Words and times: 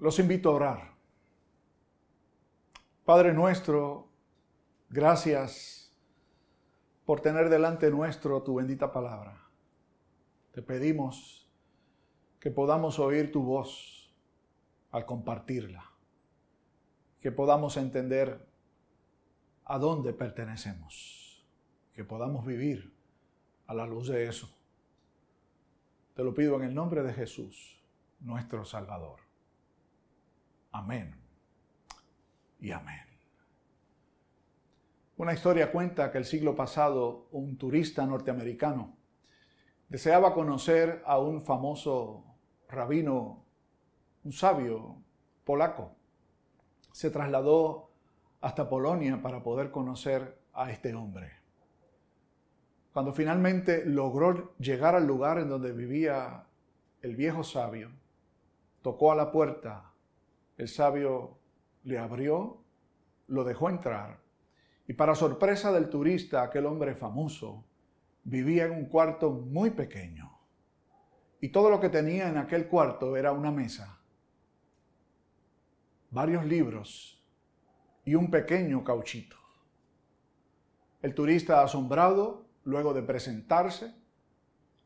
Los 0.00 0.18
invito 0.18 0.48
a 0.48 0.54
orar. 0.54 0.94
Padre 3.04 3.34
nuestro, 3.34 4.08
gracias 4.88 5.94
por 7.04 7.20
tener 7.20 7.50
delante 7.50 7.90
nuestro 7.90 8.42
tu 8.42 8.54
bendita 8.54 8.92
palabra. 8.92 9.46
Te 10.52 10.62
pedimos 10.62 11.52
que 12.40 12.50
podamos 12.50 12.98
oír 12.98 13.30
tu 13.30 13.42
voz 13.42 14.10
al 14.90 15.04
compartirla, 15.04 15.84
que 17.20 17.30
podamos 17.30 17.76
entender 17.76 18.48
a 19.66 19.78
dónde 19.78 20.14
pertenecemos, 20.14 21.46
que 21.92 22.04
podamos 22.04 22.46
vivir 22.46 22.96
a 23.66 23.74
la 23.74 23.86
luz 23.86 24.08
de 24.08 24.26
eso. 24.26 24.48
Te 26.14 26.24
lo 26.24 26.32
pido 26.32 26.56
en 26.56 26.62
el 26.62 26.74
nombre 26.74 27.02
de 27.02 27.12
Jesús, 27.12 27.84
nuestro 28.18 28.64
Salvador. 28.64 29.19
Amén 30.72 31.14
y 32.60 32.70
amén. 32.72 33.00
Una 35.16 35.34
historia 35.34 35.70
cuenta 35.70 36.10
que 36.10 36.18
el 36.18 36.24
siglo 36.24 36.54
pasado 36.54 37.28
un 37.32 37.58
turista 37.58 38.06
norteamericano 38.06 38.96
deseaba 39.88 40.32
conocer 40.32 41.02
a 41.04 41.18
un 41.18 41.42
famoso 41.42 42.24
rabino, 42.68 43.44
un 44.24 44.32
sabio 44.32 44.96
polaco. 45.44 45.96
Se 46.92 47.10
trasladó 47.10 47.90
hasta 48.40 48.68
Polonia 48.68 49.20
para 49.20 49.42
poder 49.42 49.70
conocer 49.70 50.40
a 50.54 50.70
este 50.70 50.94
hombre. 50.94 51.32
Cuando 52.92 53.12
finalmente 53.12 53.84
logró 53.84 54.56
llegar 54.58 54.94
al 54.94 55.06
lugar 55.06 55.38
en 55.38 55.48
donde 55.48 55.72
vivía 55.72 56.46
el 57.02 57.14
viejo 57.16 57.44
sabio, 57.44 57.90
tocó 58.82 59.12
a 59.12 59.16
la 59.16 59.30
puerta, 59.30 59.89
el 60.60 60.68
sabio 60.68 61.38
le 61.84 61.98
abrió, 61.98 62.62
lo 63.28 63.44
dejó 63.44 63.70
entrar 63.70 64.20
y 64.86 64.92
para 64.92 65.14
sorpresa 65.14 65.72
del 65.72 65.88
turista, 65.88 66.42
aquel 66.42 66.66
hombre 66.66 66.94
famoso 66.94 67.64
vivía 68.24 68.66
en 68.66 68.72
un 68.72 68.84
cuarto 68.84 69.30
muy 69.30 69.70
pequeño 69.70 70.38
y 71.40 71.48
todo 71.48 71.70
lo 71.70 71.80
que 71.80 71.88
tenía 71.88 72.28
en 72.28 72.36
aquel 72.36 72.68
cuarto 72.68 73.16
era 73.16 73.32
una 73.32 73.50
mesa, 73.50 74.00
varios 76.10 76.44
libros 76.44 77.24
y 78.04 78.14
un 78.14 78.30
pequeño 78.30 78.84
cauchito. 78.84 79.36
El 81.00 81.14
turista 81.14 81.62
asombrado, 81.62 82.44
luego 82.64 82.92
de 82.92 83.02
presentarse, 83.02 83.94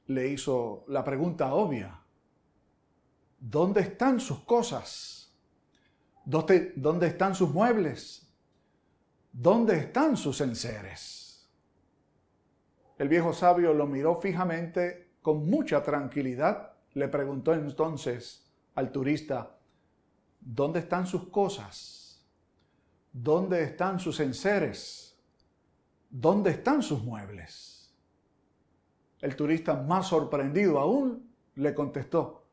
le 0.06 0.28
hizo 0.28 0.84
la 0.86 1.02
pregunta 1.02 1.52
obvia, 1.52 2.00
¿dónde 3.40 3.80
están 3.80 4.20
sus 4.20 4.38
cosas? 4.44 5.23
¿Dónde, 6.24 6.72
¿Dónde 6.76 7.06
están 7.08 7.34
sus 7.34 7.50
muebles? 7.50 8.26
¿Dónde 9.32 9.76
están 9.76 10.16
sus 10.16 10.40
enseres? 10.40 11.48
El 12.98 13.08
viejo 13.08 13.32
sabio 13.32 13.74
lo 13.74 13.86
miró 13.86 14.20
fijamente 14.20 15.14
con 15.20 15.48
mucha 15.48 15.82
tranquilidad. 15.82 16.72
Le 16.92 17.08
preguntó 17.08 17.52
entonces 17.52 18.50
al 18.74 18.92
turista, 18.92 19.58
¿dónde 20.40 20.80
están 20.80 21.06
sus 21.06 21.28
cosas? 21.28 22.24
¿Dónde 23.12 23.62
están 23.62 23.98
sus 23.98 24.20
enseres? 24.20 25.18
¿Dónde 26.10 26.50
están 26.50 26.82
sus 26.82 27.02
muebles? 27.02 27.92
El 29.20 29.34
turista, 29.36 29.74
más 29.74 30.08
sorprendido 30.08 30.78
aún, 30.78 31.34
le 31.56 31.74
contestó, 31.74 32.44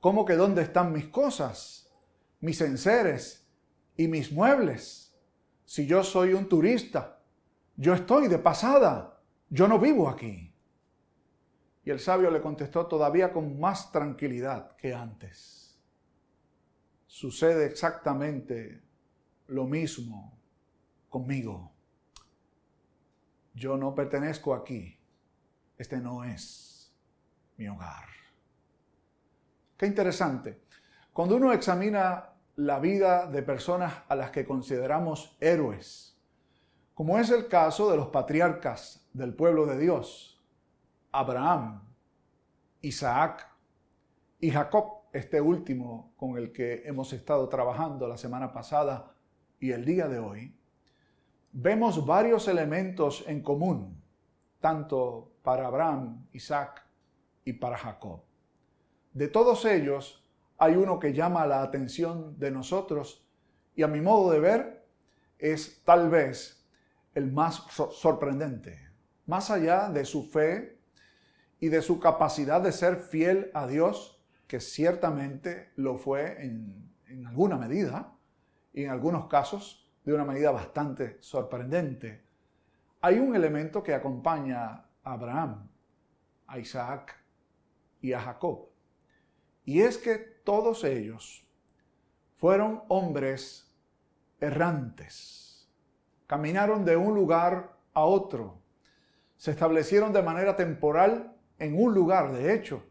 ¿cómo 0.00 0.24
que 0.24 0.34
dónde 0.34 0.62
están 0.62 0.92
mis 0.92 1.08
cosas, 1.08 1.87
mis 2.40 2.60
enseres 2.60 3.46
y 3.96 4.08
mis 4.08 4.32
muebles? 4.32 5.08
si 5.68 5.86
yo 5.86 6.02
soy 6.02 6.32
un 6.32 6.48
turista? 6.48 7.20
Yo 7.76 7.92
estoy 7.92 8.26
de 8.26 8.38
pasada, 8.38 9.20
yo 9.50 9.68
no 9.68 9.78
vivo 9.78 10.08
aquí. 10.08 10.50
Y 11.84 11.90
el 11.90 12.00
sabio 12.00 12.30
le 12.30 12.40
contestó 12.40 12.86
todavía 12.86 13.30
con 13.30 13.60
más 13.60 13.92
tranquilidad 13.92 14.74
que 14.76 14.94
antes. 14.94 15.78
Sucede 17.06 17.66
exactamente 17.66 18.82
lo 19.48 19.66
mismo 19.66 20.38
conmigo. 21.10 21.70
Yo 23.52 23.76
no 23.76 23.94
pertenezco 23.94 24.54
aquí. 24.54 24.98
Este 25.76 25.98
no 25.98 26.24
es 26.24 26.94
mi 27.58 27.68
hogar. 27.68 28.06
Qué 29.76 29.84
interesante. 29.84 30.62
Cuando 31.18 31.34
uno 31.34 31.52
examina 31.52 32.30
la 32.54 32.78
vida 32.78 33.26
de 33.26 33.42
personas 33.42 33.92
a 34.06 34.14
las 34.14 34.30
que 34.30 34.46
consideramos 34.46 35.36
héroes, 35.40 36.16
como 36.94 37.18
es 37.18 37.30
el 37.30 37.48
caso 37.48 37.90
de 37.90 37.96
los 37.96 38.06
patriarcas 38.10 39.04
del 39.12 39.34
pueblo 39.34 39.66
de 39.66 39.78
Dios, 39.78 40.40
Abraham, 41.10 41.82
Isaac 42.82 43.50
y 44.38 44.52
Jacob, 44.52 45.08
este 45.12 45.40
último 45.40 46.12
con 46.16 46.38
el 46.38 46.52
que 46.52 46.86
hemos 46.86 47.12
estado 47.12 47.48
trabajando 47.48 48.06
la 48.06 48.16
semana 48.16 48.52
pasada 48.52 49.12
y 49.58 49.72
el 49.72 49.84
día 49.84 50.06
de 50.06 50.20
hoy, 50.20 50.56
vemos 51.50 52.06
varios 52.06 52.46
elementos 52.46 53.24
en 53.26 53.42
común, 53.42 54.00
tanto 54.60 55.32
para 55.42 55.66
Abraham, 55.66 56.28
Isaac 56.30 56.86
y 57.44 57.54
para 57.54 57.76
Jacob. 57.76 58.22
De 59.12 59.26
todos 59.26 59.64
ellos, 59.64 60.24
hay 60.58 60.74
uno 60.74 60.98
que 60.98 61.12
llama 61.12 61.46
la 61.46 61.62
atención 61.62 62.38
de 62.38 62.50
nosotros 62.50 63.24
y 63.76 63.84
a 63.84 63.88
mi 63.88 64.00
modo 64.00 64.32
de 64.32 64.40
ver 64.40 64.86
es 65.38 65.82
tal 65.84 66.10
vez 66.10 66.66
el 67.14 67.30
más 67.30 67.64
sorprendente. 67.92 68.88
Más 69.26 69.50
allá 69.50 69.88
de 69.88 70.04
su 70.04 70.24
fe 70.24 70.80
y 71.60 71.68
de 71.68 71.80
su 71.80 72.00
capacidad 72.00 72.60
de 72.60 72.72
ser 72.72 72.96
fiel 72.96 73.50
a 73.54 73.66
Dios, 73.66 74.20
que 74.48 74.60
ciertamente 74.60 75.70
lo 75.76 75.96
fue 75.96 76.44
en, 76.44 76.88
alguna 77.26 77.56
medida 77.56 78.14
y 78.72 78.84
en 78.84 78.90
algunos 78.90 79.26
casos 79.28 79.88
de 80.04 80.12
una 80.12 80.24
medida 80.24 80.50
bastante 80.50 81.18
sorprendente, 81.20 82.24
hay 83.00 83.18
un 83.18 83.36
elemento 83.36 83.82
que 83.82 83.94
acompaña 83.94 84.66
a 85.04 85.12
Abraham, 85.12 85.68
a 86.46 86.58
Isaac 86.58 87.14
y 88.00 88.12
a 88.12 88.20
Jacob. 88.20 88.68
Y 89.64 89.82
es 89.82 89.98
que 89.98 90.37
todos 90.48 90.82
ellos 90.84 91.46
fueron 92.36 92.82
hombres 92.88 93.70
errantes. 94.40 95.68
Caminaron 96.26 96.86
de 96.86 96.96
un 96.96 97.14
lugar 97.14 97.76
a 97.92 98.06
otro. 98.06 98.58
Se 99.36 99.50
establecieron 99.50 100.10
de 100.10 100.22
manera 100.22 100.56
temporal 100.56 101.36
en 101.58 101.78
un 101.78 101.92
lugar, 101.92 102.32
de 102.32 102.54
hecho, 102.54 102.82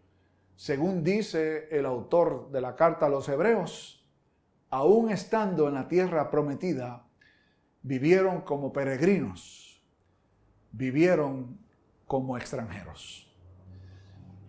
según 0.56 1.04
dice 1.04 1.68
el 1.72 1.88
autor 1.88 2.52
de 2.52 2.62
la 2.62 2.76
carta 2.76 3.08
a 3.08 3.10
los 3.10 3.28
hebreos, 3.28 4.08
aún 4.70 5.10
estando 5.10 5.68
en 5.68 5.74
la 5.74 5.88
tierra 5.88 6.30
prometida, 6.30 7.08
vivieron 7.82 8.42
como 8.42 8.72
peregrinos, 8.72 9.84
vivieron 10.72 11.58
como 12.06 12.38
extranjeros. 12.38 13.27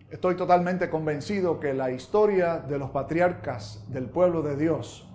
Estoy 0.09 0.35
totalmente 0.35 0.89
convencido 0.89 1.59
que 1.59 1.75
la 1.75 1.91
historia 1.91 2.57
de 2.57 2.79
los 2.79 2.89
patriarcas 2.89 3.85
del 3.91 4.09
pueblo 4.09 4.41
de 4.41 4.57
Dios 4.57 5.07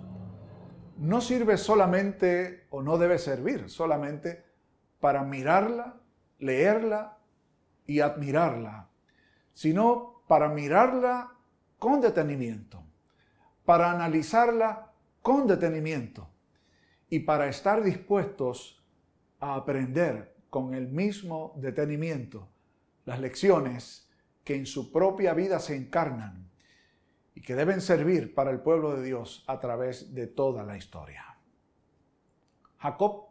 no 0.97 1.19
sirve 1.19 1.57
solamente 1.57 2.65
o 2.69 2.81
no 2.81 2.97
debe 2.97 3.19
servir 3.19 3.69
solamente 3.69 4.45
para 5.01 5.23
mirarla, 5.23 5.97
leerla 6.39 7.17
y 7.85 7.99
admirarla, 7.99 8.87
sino 9.53 10.23
para 10.29 10.47
mirarla 10.47 11.33
con 11.77 11.99
detenimiento, 11.99 12.81
para 13.65 13.91
analizarla 13.91 14.93
con 15.21 15.45
detenimiento 15.45 16.29
y 17.09 17.19
para 17.19 17.49
estar 17.49 17.83
dispuestos 17.83 18.81
a 19.41 19.55
aprender 19.55 20.37
con 20.49 20.73
el 20.73 20.87
mismo 20.87 21.53
detenimiento 21.57 22.47
las 23.03 23.19
lecciones 23.19 24.04
que 24.45 24.55
en 24.55 24.65
su 24.65 24.91
propia 24.91 25.33
vida 25.33 25.59
se 25.59 25.75
encarnan 25.75 26.49
y 27.33 27.41
que 27.41 27.55
deben 27.55 27.81
servir 27.81 28.33
para 28.33 28.51
el 28.51 28.61
pueblo 28.61 28.95
de 28.95 29.03
Dios 29.03 29.43
a 29.47 29.59
través 29.59 30.13
de 30.13 30.27
toda 30.27 30.63
la 30.63 30.77
historia. 30.77 31.37
Jacob 32.77 33.25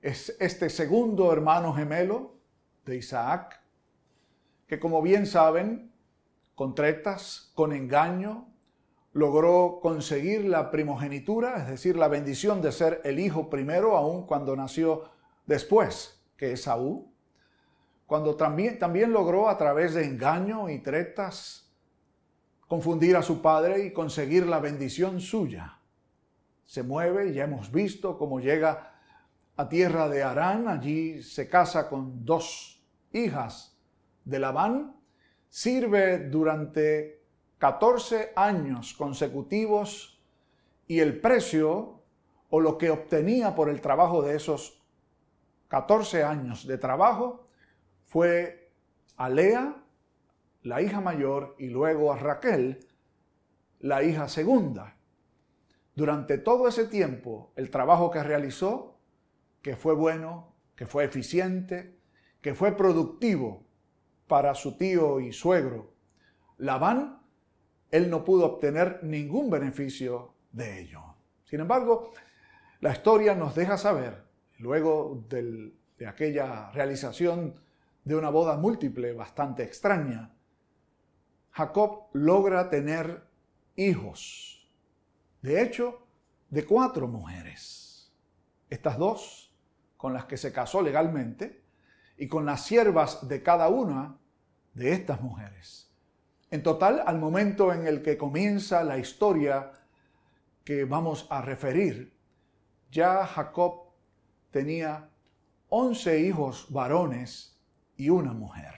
es 0.00 0.36
este 0.40 0.70
segundo 0.70 1.32
hermano 1.32 1.74
gemelo 1.74 2.36
de 2.86 2.96
Isaac, 2.96 3.60
que 4.66 4.78
como 4.78 5.02
bien 5.02 5.26
saben, 5.26 5.92
con 6.54 6.74
tretas, 6.74 7.50
con 7.54 7.72
engaño, 7.72 8.46
logró 9.12 9.80
conseguir 9.82 10.44
la 10.44 10.70
primogenitura, 10.70 11.56
es 11.56 11.68
decir, 11.68 11.96
la 11.96 12.06
bendición 12.06 12.62
de 12.62 12.70
ser 12.70 13.00
el 13.04 13.18
hijo 13.18 13.50
primero, 13.50 13.96
aun 13.96 14.24
cuando 14.26 14.54
nació 14.54 15.10
después 15.46 16.22
que 16.36 16.52
Esaú 16.52 17.12
cuando 18.10 18.34
también, 18.34 18.76
también 18.76 19.12
logró 19.12 19.48
a 19.48 19.56
través 19.56 19.94
de 19.94 20.04
engaño 20.04 20.68
y 20.68 20.80
tretas 20.80 21.70
confundir 22.66 23.16
a 23.16 23.22
su 23.22 23.40
padre 23.40 23.84
y 23.84 23.92
conseguir 23.92 24.46
la 24.46 24.58
bendición 24.58 25.20
suya. 25.20 25.78
Se 26.64 26.82
mueve 26.82 27.32
ya 27.32 27.44
hemos 27.44 27.70
visto 27.70 28.18
cómo 28.18 28.40
llega 28.40 28.94
a 29.54 29.68
tierra 29.68 30.08
de 30.08 30.24
Arán, 30.24 30.66
allí 30.66 31.22
se 31.22 31.48
casa 31.48 31.88
con 31.88 32.24
dos 32.24 32.82
hijas 33.12 33.78
de 34.24 34.40
Labán, 34.40 34.96
sirve 35.48 36.18
durante 36.18 37.22
14 37.58 38.32
años 38.34 38.92
consecutivos 38.92 40.20
y 40.88 40.98
el 40.98 41.20
precio 41.20 42.02
o 42.48 42.58
lo 42.58 42.76
que 42.76 42.90
obtenía 42.90 43.54
por 43.54 43.68
el 43.68 43.80
trabajo 43.80 44.20
de 44.20 44.34
esos 44.34 44.82
14 45.68 46.24
años 46.24 46.66
de 46.66 46.76
trabajo 46.76 47.46
fue 48.10 48.72
a 49.18 49.28
Lea, 49.28 49.84
la 50.62 50.82
hija 50.82 51.00
mayor, 51.00 51.54
y 51.60 51.68
luego 51.68 52.12
a 52.12 52.18
Raquel, 52.18 52.88
la 53.78 54.02
hija 54.02 54.28
segunda. 54.28 54.96
Durante 55.94 56.36
todo 56.36 56.66
ese 56.66 56.86
tiempo, 56.86 57.52
el 57.54 57.70
trabajo 57.70 58.10
que 58.10 58.20
realizó, 58.24 58.98
que 59.62 59.76
fue 59.76 59.94
bueno, 59.94 60.56
que 60.74 60.86
fue 60.86 61.04
eficiente, 61.04 62.00
que 62.40 62.52
fue 62.52 62.76
productivo 62.76 63.64
para 64.26 64.56
su 64.56 64.76
tío 64.76 65.20
y 65.20 65.32
suegro, 65.32 65.94
Labán, 66.58 67.22
él 67.92 68.10
no 68.10 68.24
pudo 68.24 68.44
obtener 68.44 69.04
ningún 69.04 69.50
beneficio 69.50 70.34
de 70.50 70.80
ello. 70.80 71.00
Sin 71.44 71.60
embargo, 71.60 72.10
la 72.80 72.90
historia 72.90 73.36
nos 73.36 73.54
deja 73.54 73.78
saber, 73.78 74.24
luego 74.58 75.24
de 75.28 76.06
aquella 76.08 76.72
realización 76.72 77.69
de 78.04 78.16
una 78.16 78.30
boda 78.30 78.56
múltiple 78.56 79.12
bastante 79.12 79.62
extraña, 79.62 80.32
Jacob 81.52 82.08
logra 82.12 82.70
tener 82.70 83.24
hijos. 83.76 84.68
De 85.42 85.62
hecho, 85.62 86.06
de 86.48 86.64
cuatro 86.64 87.08
mujeres. 87.08 88.12
Estas 88.68 88.98
dos, 88.98 89.54
con 89.96 90.12
las 90.12 90.24
que 90.26 90.36
se 90.36 90.52
casó 90.52 90.82
legalmente, 90.82 91.62
y 92.16 92.28
con 92.28 92.44
las 92.44 92.64
siervas 92.64 93.26
de 93.28 93.42
cada 93.42 93.68
una 93.68 94.18
de 94.74 94.92
estas 94.92 95.22
mujeres. 95.22 95.90
En 96.50 96.62
total, 96.62 97.02
al 97.06 97.18
momento 97.18 97.72
en 97.72 97.86
el 97.86 98.02
que 98.02 98.18
comienza 98.18 98.84
la 98.84 98.98
historia 98.98 99.72
que 100.64 100.84
vamos 100.84 101.26
a 101.30 101.40
referir, 101.40 102.12
ya 102.90 103.24
Jacob 103.24 103.92
tenía 104.50 105.08
once 105.68 106.20
hijos 106.20 106.66
varones 106.70 107.59
y 108.00 108.08
una 108.08 108.32
mujer. 108.32 108.74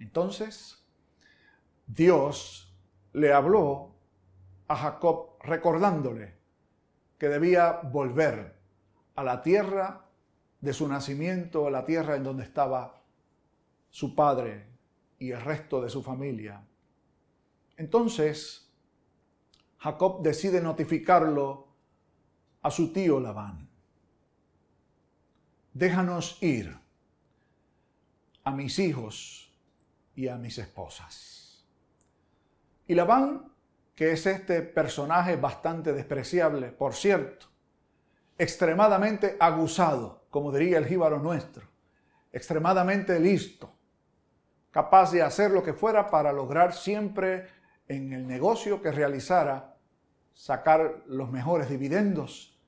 Entonces, 0.00 0.84
Dios 1.86 2.74
le 3.12 3.32
habló 3.32 3.94
a 4.66 4.74
Jacob 4.74 5.36
recordándole 5.40 6.34
que 7.16 7.28
debía 7.28 7.78
volver 7.84 8.58
a 9.14 9.22
la 9.22 9.40
tierra 9.40 10.08
de 10.60 10.72
su 10.72 10.88
nacimiento, 10.88 11.68
a 11.68 11.70
la 11.70 11.84
tierra 11.84 12.16
en 12.16 12.24
donde 12.24 12.42
estaba 12.42 13.04
su 13.88 14.16
padre 14.16 14.66
y 15.20 15.30
el 15.30 15.40
resto 15.40 15.80
de 15.80 15.88
su 15.88 16.02
familia. 16.02 16.60
Entonces, 17.76 18.68
Jacob 19.78 20.22
decide 20.22 20.60
notificarlo 20.60 21.68
a 22.62 22.70
su 22.72 22.92
tío 22.92 23.20
Labán. 23.20 23.68
Déjanos 25.72 26.42
ir 26.42 26.81
a 28.44 28.50
mis 28.50 28.78
hijos 28.78 29.52
y 30.14 30.28
a 30.28 30.36
mis 30.36 30.58
esposas. 30.58 31.64
Y 32.86 32.94
Labán, 32.94 33.52
que 33.94 34.12
es 34.12 34.26
este 34.26 34.62
personaje 34.62 35.36
bastante 35.36 35.92
despreciable, 35.92 36.68
por 36.72 36.94
cierto, 36.94 37.46
extremadamente 38.38 39.36
aguzado, 39.38 40.26
como 40.30 40.52
diría 40.52 40.78
el 40.78 40.86
jíbaro 40.86 41.18
nuestro, 41.18 41.68
extremadamente 42.32 43.18
listo, 43.20 43.72
capaz 44.70 45.12
de 45.12 45.22
hacer 45.22 45.50
lo 45.50 45.62
que 45.62 45.74
fuera 45.74 46.10
para 46.10 46.32
lograr 46.32 46.72
siempre 46.72 47.46
en 47.88 48.12
el 48.12 48.26
negocio 48.26 48.80
que 48.82 48.90
realizara 48.90 49.76
sacar 50.32 51.02
los 51.06 51.30
mejores 51.30 51.68
dividendos, 51.68 52.58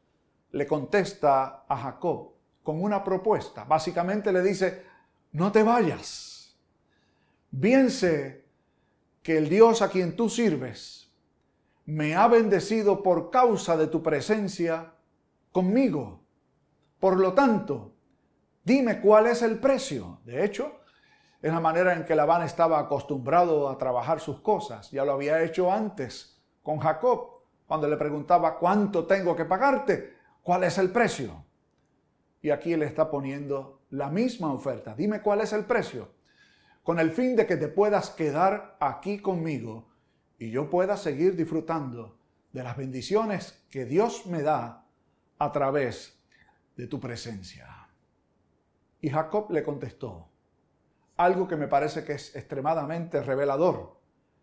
le 0.51 0.67
contesta 0.67 1.65
a 1.67 1.77
Jacob 1.77 2.35
con 2.63 2.83
una 2.83 3.03
propuesta. 3.03 3.65
Básicamente 3.65 4.33
le 4.33 4.43
dice, 4.43 4.85
no 5.35 5.51
te 5.51 5.65
vayas. 5.65 6.57
Bien 7.51 7.91
sé 7.91 8.47
que 9.23 9.37
el 9.37 9.49
Dios 9.49 9.83
a 9.83 9.89
quien 9.91 10.15
tú 10.15 10.29
sirves 10.29 11.13
me 11.87 12.15
ha 12.15 12.29
bendecido 12.29 13.03
por 13.03 13.31
causa 13.31 13.77
de 13.77 13.89
tu 13.89 14.01
presencia 14.01 14.95
conmigo. 15.51 16.23
Por 17.01 17.19
lo 17.19 17.35
tanto, 17.35 17.97
dime 18.63 19.01
cuál 19.01 19.27
es 19.27 19.43
el 19.43 19.59
precio. 19.59 20.21
De 20.25 20.45
hecho, 20.45 20.81
es 21.43 21.53
la 21.53 21.61
manera 21.61 21.95
en 21.95 22.05
que 22.05 22.15
Labán 22.15 22.43
estaba 22.43 22.79
acostumbrado 22.79 23.69
a 23.69 23.77
trabajar 23.77 24.21
sus 24.21 24.41
cosas. 24.41 24.91
Ya 24.93 25.05
lo 25.05 25.15
había 25.15 25.43
hecho 25.43 25.71
antes 25.71 26.41
con 26.63 26.79
Jacob 26.79 27.41
cuando 27.67 27.89
le 27.89 27.97
preguntaba 27.97 28.57
cuánto 28.57 29.05
tengo 29.05 29.35
que 29.35 29.45
pagarte, 29.45 30.15
cuál 30.43 30.63
es 30.63 30.79
el 30.79 30.91
precio. 30.91 31.45
Y 32.41 32.51
aquí 32.51 32.77
le 32.77 32.87
está 32.87 33.11
poniendo 33.11 33.74
la 33.95 34.11
misma 34.11 34.53
oferta. 34.53 34.95
Dime 34.95 35.23
cuál 35.23 35.41
es 35.41 35.53
el 35.53 35.65
precio, 35.65 36.11
con 36.83 36.99
el 36.99 37.13
fin 37.13 37.37
de 37.37 37.47
que 37.47 37.57
te 37.57 37.69
puedas 37.69 38.11
quedar 38.11 38.77
aquí 38.81 39.21
conmigo 39.21 39.89
y 40.39 40.51
yo 40.51 40.69
pueda 40.69 40.97
seguir 40.97 41.37
disfrutando 41.37 42.19
de 42.53 42.65
las 42.65 42.77
bendiciones 42.77 43.65
que 43.71 43.85
Dios 43.85 44.27
me 44.27 44.43
da 44.43 44.85
a 45.39 45.53
través 45.53 46.19
de 46.77 46.89
tu 46.89 46.99
presencia. 46.99 47.89
Y 49.01 49.11
Jacob 49.11 49.51
le 49.51 49.63
contestó 49.63 50.29
algo 51.17 51.47
que 51.47 51.57
me 51.57 51.69
parece 51.69 52.05
que 52.05 52.15
es 52.15 52.35
extremadamente 52.35 53.23
revelador. 53.23 54.01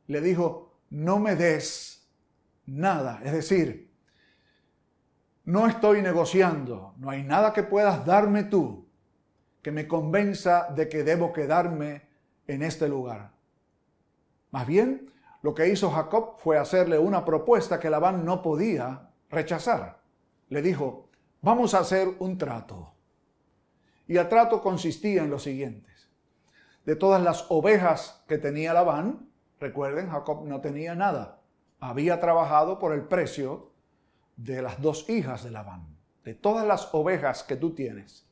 Le 0.07 0.21
dijo, 0.21 0.77
no 0.89 1.19
me 1.19 1.35
des 1.35 2.09
nada. 2.65 3.21
Es 3.25 3.33
decir, 3.33 3.91
no 5.43 5.67
estoy 5.67 6.01
negociando, 6.01 6.93
no 6.97 7.09
hay 7.09 7.23
nada 7.23 7.51
que 7.51 7.63
puedas 7.63 8.05
darme 8.05 8.43
tú 8.43 8.80
que 9.61 9.71
me 9.71 9.87
convenza 9.87 10.67
de 10.75 10.89
que 10.89 11.03
debo 11.03 11.33
quedarme 11.33 12.03
en 12.47 12.63
este 12.63 12.87
lugar. 12.87 13.31
Más 14.51 14.67
bien, 14.67 15.11
lo 15.41 15.53
que 15.53 15.69
hizo 15.69 15.89
Jacob 15.91 16.37
fue 16.37 16.57
hacerle 16.57 16.99
una 16.99 17.25
propuesta 17.25 17.79
que 17.79 17.89
Labán 17.89 18.25
no 18.25 18.41
podía 18.41 19.09
rechazar. 19.29 20.01
Le 20.49 20.61
dijo, 20.61 21.09
vamos 21.41 21.73
a 21.73 21.79
hacer 21.79 22.09
un 22.19 22.37
trato. 22.37 22.93
Y 24.07 24.17
el 24.17 24.27
trato 24.27 24.61
consistía 24.61 25.23
en 25.23 25.29
lo 25.29 25.39
siguiente. 25.39 25.89
De 26.85 26.95
todas 26.95 27.21
las 27.21 27.45
ovejas 27.49 28.23
que 28.27 28.37
tenía 28.37 28.73
Labán, 28.73 29.29
recuerden, 29.59 30.09
Jacob 30.09 30.45
no 30.45 30.61
tenía 30.61 30.95
nada 30.95 31.41
había 31.81 32.19
trabajado 32.19 32.79
por 32.79 32.93
el 32.93 33.01
precio 33.07 33.71
de 34.37 34.61
las 34.61 34.79
dos 34.81 35.09
hijas 35.09 35.43
de 35.43 35.51
Labán, 35.51 35.97
de 36.23 36.35
todas 36.35 36.65
las 36.65 36.93
ovejas 36.93 37.43
que 37.43 37.55
tú 37.55 37.73
tienes. 37.73 38.29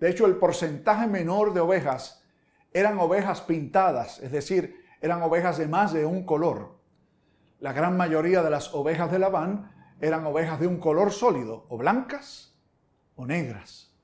De 0.00 0.10
hecho, 0.10 0.26
el 0.26 0.36
porcentaje 0.36 1.06
menor 1.06 1.54
de 1.54 1.60
ovejas 1.60 2.22
eran 2.72 2.98
ovejas 2.98 3.40
pintadas, 3.40 4.18
es 4.20 4.32
decir, 4.32 4.84
eran 5.00 5.22
ovejas 5.22 5.58
de 5.58 5.68
más 5.68 5.92
de 5.92 6.04
un 6.04 6.24
color. 6.24 6.76
La 7.60 7.72
gran 7.72 7.96
mayoría 7.96 8.42
de 8.42 8.50
las 8.50 8.74
ovejas 8.74 9.10
de 9.10 9.18
Labán 9.18 9.72
eran 10.00 10.26
ovejas 10.26 10.60
de 10.60 10.66
un 10.66 10.78
color 10.78 11.12
sólido, 11.12 11.66
o 11.68 11.78
blancas 11.78 12.54
o 13.14 13.26
negras. 13.26 13.94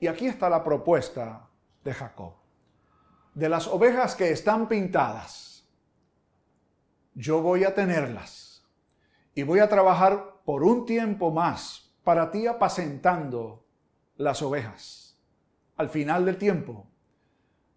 Y 0.00 0.08
aquí 0.08 0.26
está 0.26 0.50
la 0.50 0.64
propuesta 0.64 1.48
de 1.84 1.94
Jacob. 1.94 2.34
De 3.34 3.48
las 3.48 3.68
ovejas 3.68 4.16
que 4.16 4.30
están 4.30 4.66
pintadas, 4.66 5.68
yo 7.14 7.40
voy 7.40 7.64
a 7.64 7.74
tenerlas 7.74 8.66
y 9.34 9.42
voy 9.42 9.60
a 9.60 9.68
trabajar 9.68 10.40
por 10.44 10.64
un 10.64 10.84
tiempo 10.84 11.30
más 11.30 11.94
para 12.02 12.30
ti 12.30 12.46
apacentando 12.46 13.64
las 14.16 14.42
ovejas. 14.42 15.05
Al 15.76 15.88
final 15.88 16.24
del 16.24 16.36
tiempo, 16.36 16.86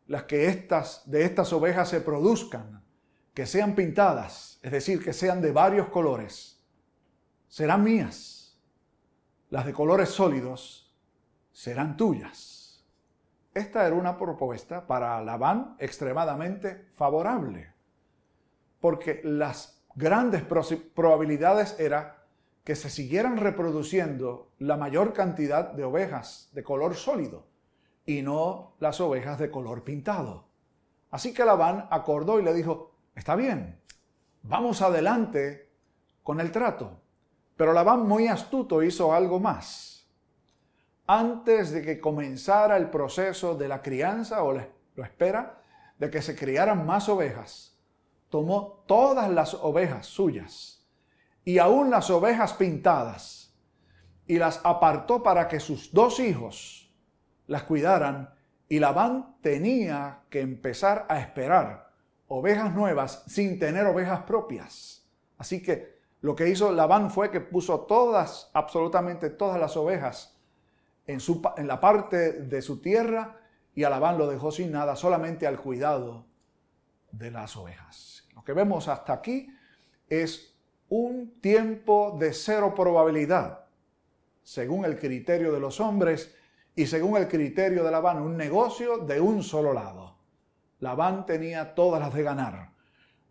las 0.07 0.23
que 0.23 0.47
estas, 0.47 1.09
de 1.09 1.23
estas 1.23 1.51
ovejas 1.53 1.89
se 1.89 2.01
produzcan, 2.01 2.83
que 3.33 3.45
sean 3.45 3.75
pintadas, 3.75 4.59
es 4.61 4.71
decir, 4.71 5.03
que 5.03 5.13
sean 5.13 5.41
de 5.41 5.51
varios 5.51 5.89
colores, 5.89 6.61
serán 7.47 7.83
mías. 7.83 8.59
Las 9.49 9.65
de 9.65 9.73
colores 9.73 10.09
sólidos 10.09 10.95
serán 11.51 11.97
tuyas. 11.97 12.85
Esta 13.53 13.85
era 13.85 13.95
una 13.95 14.17
propuesta 14.17 14.85
para 14.85 15.21
Labán 15.21 15.75
extremadamente 15.79 16.87
favorable 16.95 17.79
porque 18.79 19.21
las 19.23 19.81
grandes 19.95 20.43
probabilidades 20.43 21.79
era 21.79 22.23
que 22.63 22.75
se 22.75 22.89
siguieran 22.89 23.37
reproduciendo 23.37 24.51
la 24.59 24.77
mayor 24.77 25.13
cantidad 25.13 25.71
de 25.71 25.83
ovejas 25.83 26.49
de 26.53 26.63
color 26.63 26.95
sólido 26.95 27.47
y 28.09 28.23
no 28.23 28.73
las 28.79 28.99
ovejas 29.01 29.37
de 29.37 29.51
color 29.51 29.83
pintado. 29.83 30.45
Así 31.11 31.31
que 31.31 31.45
Labán 31.45 31.87
acordó 31.91 32.39
y 32.39 32.43
le 32.43 32.55
dijo, 32.55 32.95
está 33.13 33.35
bien, 33.35 33.79
vamos 34.41 34.81
adelante 34.81 35.69
con 36.23 36.41
el 36.41 36.51
trato. 36.51 37.01
Pero 37.55 37.71
Labán 37.71 38.07
muy 38.07 38.27
astuto 38.27 38.81
hizo 38.81 39.13
algo 39.13 39.39
más. 39.39 40.07
Antes 41.05 41.69
de 41.69 41.83
que 41.83 41.99
comenzara 41.99 42.77
el 42.77 42.89
proceso 42.89 43.53
de 43.53 43.67
la 43.67 43.83
crianza 43.83 44.41
o 44.41 44.53
lo 44.53 45.03
espera, 45.03 45.61
de 45.99 46.09
que 46.09 46.23
se 46.23 46.35
criaran 46.35 46.87
más 46.87 47.09
ovejas, 47.09 47.77
tomó 48.29 48.85
todas 48.87 49.29
las 49.29 49.53
ovejas 49.53 50.07
suyas 50.07 50.83
y 51.45 51.59
aún 51.59 51.91
las 51.91 52.09
ovejas 52.09 52.53
pintadas 52.53 53.53
y 54.25 54.39
las 54.39 54.61
apartó 54.63 55.21
para 55.21 55.47
que 55.47 55.59
sus 55.59 55.93
dos 55.93 56.19
hijos 56.19 56.88
las 57.49 57.63
cuidaran 57.63 58.29
y 58.69 58.79
Labán 58.79 59.37
tenía 59.41 60.21
que 60.29 60.39
empezar 60.39 61.07
a 61.09 61.19
esperar 61.19 61.89
ovejas 62.27 62.73
nuevas 62.75 63.23
sin 63.27 63.57
tener 63.57 63.87
ovejas 63.87 64.21
propias. 64.21 65.03
Así 65.39 65.61
que 65.61 65.99
lo 66.21 66.35
que 66.35 66.47
hizo 66.47 66.71
Labán 66.71 67.09
fue 67.09 67.31
que 67.31 67.41
puso 67.41 67.81
todas, 67.81 68.51
absolutamente 68.53 69.31
todas 69.31 69.59
las 69.59 69.75
ovejas 69.75 70.37
en, 71.07 71.19
su, 71.19 71.41
en 71.57 71.67
la 71.67 71.79
parte 71.79 72.33
de 72.33 72.61
su 72.61 72.79
tierra 72.81 73.39
y 73.73 73.83
a 73.83 73.89
Labán 73.89 74.19
lo 74.19 74.27
dejó 74.27 74.51
sin 74.51 74.71
nada, 74.71 74.95
solamente 74.95 75.47
al 75.47 75.59
cuidado 75.59 76.27
de 77.11 77.31
las 77.31 77.57
ovejas. 77.57 78.27
Lo 78.35 78.43
que 78.43 78.53
vemos 78.53 78.87
hasta 78.87 79.13
aquí 79.13 79.51
es 80.07 80.55
un 80.87 81.39
tiempo 81.41 82.15
de 82.19 82.31
cero 82.31 82.75
probabilidad, 82.75 83.65
según 84.43 84.85
el 84.85 84.99
criterio 84.99 85.51
de 85.51 85.59
los 85.59 85.79
hombres 85.79 86.35
y 86.79 86.87
según 86.87 87.17
el 87.17 87.27
criterio 87.27 87.83
de 87.83 87.91
Labán, 87.91 88.21
un 88.21 88.37
negocio 88.37 88.99
de 88.99 89.19
un 89.19 89.43
solo 89.43 89.73
lado. 89.73 90.15
Labán 90.79 91.25
tenía 91.25 91.75
todas 91.75 91.99
las 91.99 92.13
de 92.13 92.23
ganar, 92.23 92.71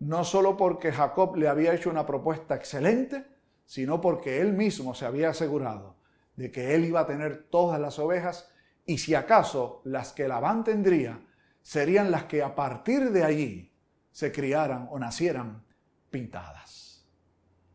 no 0.01 0.23
solo 0.23 0.55
porque 0.55 0.93
Jacob 0.93 1.35
le 1.35 1.49
había 1.49 1.73
hecho 1.73 1.89
una 1.89 2.05
propuesta 2.05 2.57
excelente, 2.57 3.25
sino 3.65 4.03
porque 4.03 4.43
él 4.43 4.53
mismo 4.53 4.95
se 4.95 5.07
había 5.07 5.31
asegurado 5.31 5.97
de 6.37 6.53
que 6.53 6.75
él 6.75 6.85
iba 6.85 7.01
a 7.01 7.07
tener 7.07 7.45
todas 7.45 7.81
las 7.81 7.99
ovejas 7.99 8.53
y 8.85 8.99
si 8.99 9.15
acaso 9.15 9.81
las 9.85 10.13
que 10.13 10.29
Labán 10.29 10.63
tendría 10.63 11.19
serían 11.63 12.11
las 12.11 12.25
que 12.25 12.43
a 12.43 12.55
partir 12.55 13.13
de 13.13 13.25
allí 13.25 13.73
se 14.11 14.31
criaran 14.31 14.89
o 14.91 14.99
nacieran 14.99 15.65
pintadas. 16.11 17.09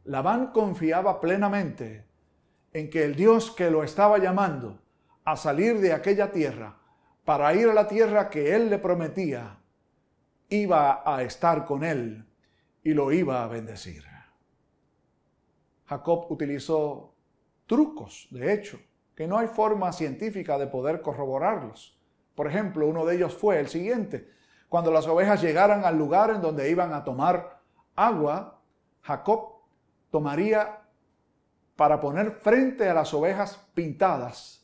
Labán 0.03 0.51
confiaba 0.51 1.19
plenamente 1.19 2.05
en 2.73 2.91
que 2.91 3.05
el 3.05 3.15
Dios 3.15 3.49
que 3.49 3.71
lo 3.71 3.83
estaba 3.83 4.19
llamando 4.19 4.82
a 5.25 5.35
salir 5.37 5.79
de 5.79 5.93
aquella 5.93 6.31
tierra 6.31 6.77
para 7.25 7.53
ir 7.53 7.69
a 7.69 7.73
la 7.73 7.87
tierra 7.87 8.29
que 8.29 8.55
él 8.55 8.69
le 8.69 8.79
prometía, 8.79 9.59
iba 10.49 11.01
a 11.05 11.23
estar 11.23 11.65
con 11.65 11.83
él 11.83 12.25
y 12.83 12.93
lo 12.93 13.11
iba 13.11 13.43
a 13.43 13.47
bendecir. 13.47 14.03
Jacob 15.85 16.25
utilizó 16.29 17.15
trucos, 17.65 18.27
de 18.31 18.53
hecho, 18.53 18.79
que 19.15 19.27
no 19.27 19.37
hay 19.37 19.47
forma 19.47 19.91
científica 19.93 20.57
de 20.57 20.67
poder 20.67 21.01
corroborarlos. 21.01 21.99
Por 22.35 22.47
ejemplo, 22.47 22.87
uno 22.87 23.05
de 23.05 23.15
ellos 23.15 23.35
fue 23.35 23.59
el 23.59 23.67
siguiente. 23.67 24.29
Cuando 24.67 24.91
las 24.91 25.07
ovejas 25.07 25.41
llegaran 25.41 25.85
al 25.85 25.97
lugar 25.97 26.31
en 26.31 26.41
donde 26.41 26.69
iban 26.69 26.93
a 26.93 27.03
tomar 27.03 27.61
agua, 27.95 28.59
Jacob 29.01 29.59
tomaría 30.09 30.81
para 31.75 31.99
poner 31.99 32.31
frente 32.31 32.89
a 32.89 32.93
las 32.93 33.13
ovejas 33.13 33.57
pintadas 33.73 34.62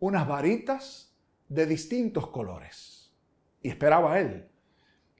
unas 0.00 0.26
varitas 0.26 1.16
de 1.48 1.66
distintos 1.66 2.28
colores. 2.28 3.12
Y 3.62 3.68
esperaba 3.68 4.18
él 4.18 4.48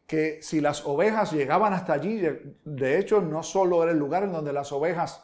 que 0.06 0.42
si 0.42 0.62
las 0.62 0.87
ovejas 0.87 1.32
llegaban 1.32 1.75
hasta 1.75 1.92
allí, 1.92 2.23
de 2.64 2.99
hecho 2.99 3.20
no 3.20 3.42
solo 3.42 3.82
era 3.82 3.92
el 3.92 3.99
lugar 3.99 4.23
en 4.23 4.32
donde 4.32 4.54
las 4.54 4.73
ovejas 4.73 5.23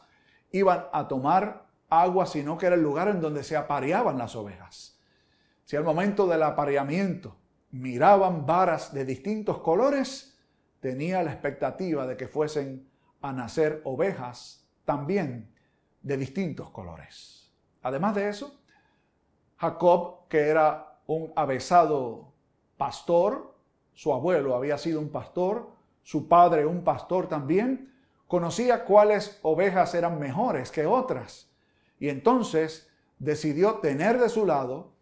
iban 0.51 0.85
a 0.93 1.09
tomar 1.09 1.67
agua, 1.89 2.27
sino 2.27 2.59
que 2.59 2.67
era 2.67 2.75
el 2.75 2.83
lugar 2.83 3.09
en 3.09 3.21
donde 3.21 3.43
se 3.45 3.57
apareaban 3.57 4.19
las 4.19 4.37
ovejas. 4.37 5.01
Si 5.65 5.77
al 5.77 5.85
momento 5.85 6.27
del 6.27 6.43
apareamiento 6.43 7.39
miraban 7.71 8.45
varas 8.45 8.93
de 8.93 9.07
distintos 9.07 9.59
colores, 9.59 10.39
tenía 10.81 11.23
la 11.23 11.33
expectativa 11.33 12.07
de 12.07 12.19
que 12.19 12.29
fuesen 12.29 12.87
a 13.23 13.33
nacer 13.33 13.81
ovejas 13.85 14.69
también 14.85 15.51
de 16.03 16.19
distintos 16.19 16.69
colores. 16.69 17.51
Además 17.83 18.15
de 18.15 18.29
eso, 18.29 18.61
Jacob, 19.57 20.29
que 20.29 20.49
era 20.49 20.99
un 21.07 21.33
avesado 21.37 22.33
pastor, 22.77 23.55
su 23.93 24.13
abuelo 24.13 24.55
había 24.55 24.79
sido 24.79 25.01
un 25.01 25.11
pastor, 25.11 25.71
su 26.03 26.29
padre 26.29 26.67
un 26.67 26.83
pastor 26.83 27.29
también, 27.29 27.93
conocía 28.27 28.85
cuáles 28.85 29.39
ovejas 29.43 29.95
eran 29.95 30.19
mejores 30.19 30.71
que 30.71 30.87
otras 30.87 31.51
y 31.99 32.09
entonces 32.09 32.91
decidió 33.19 33.77
tener 33.77 34.19
de 34.19 34.29
su 34.29 34.45
lado 34.45 34.93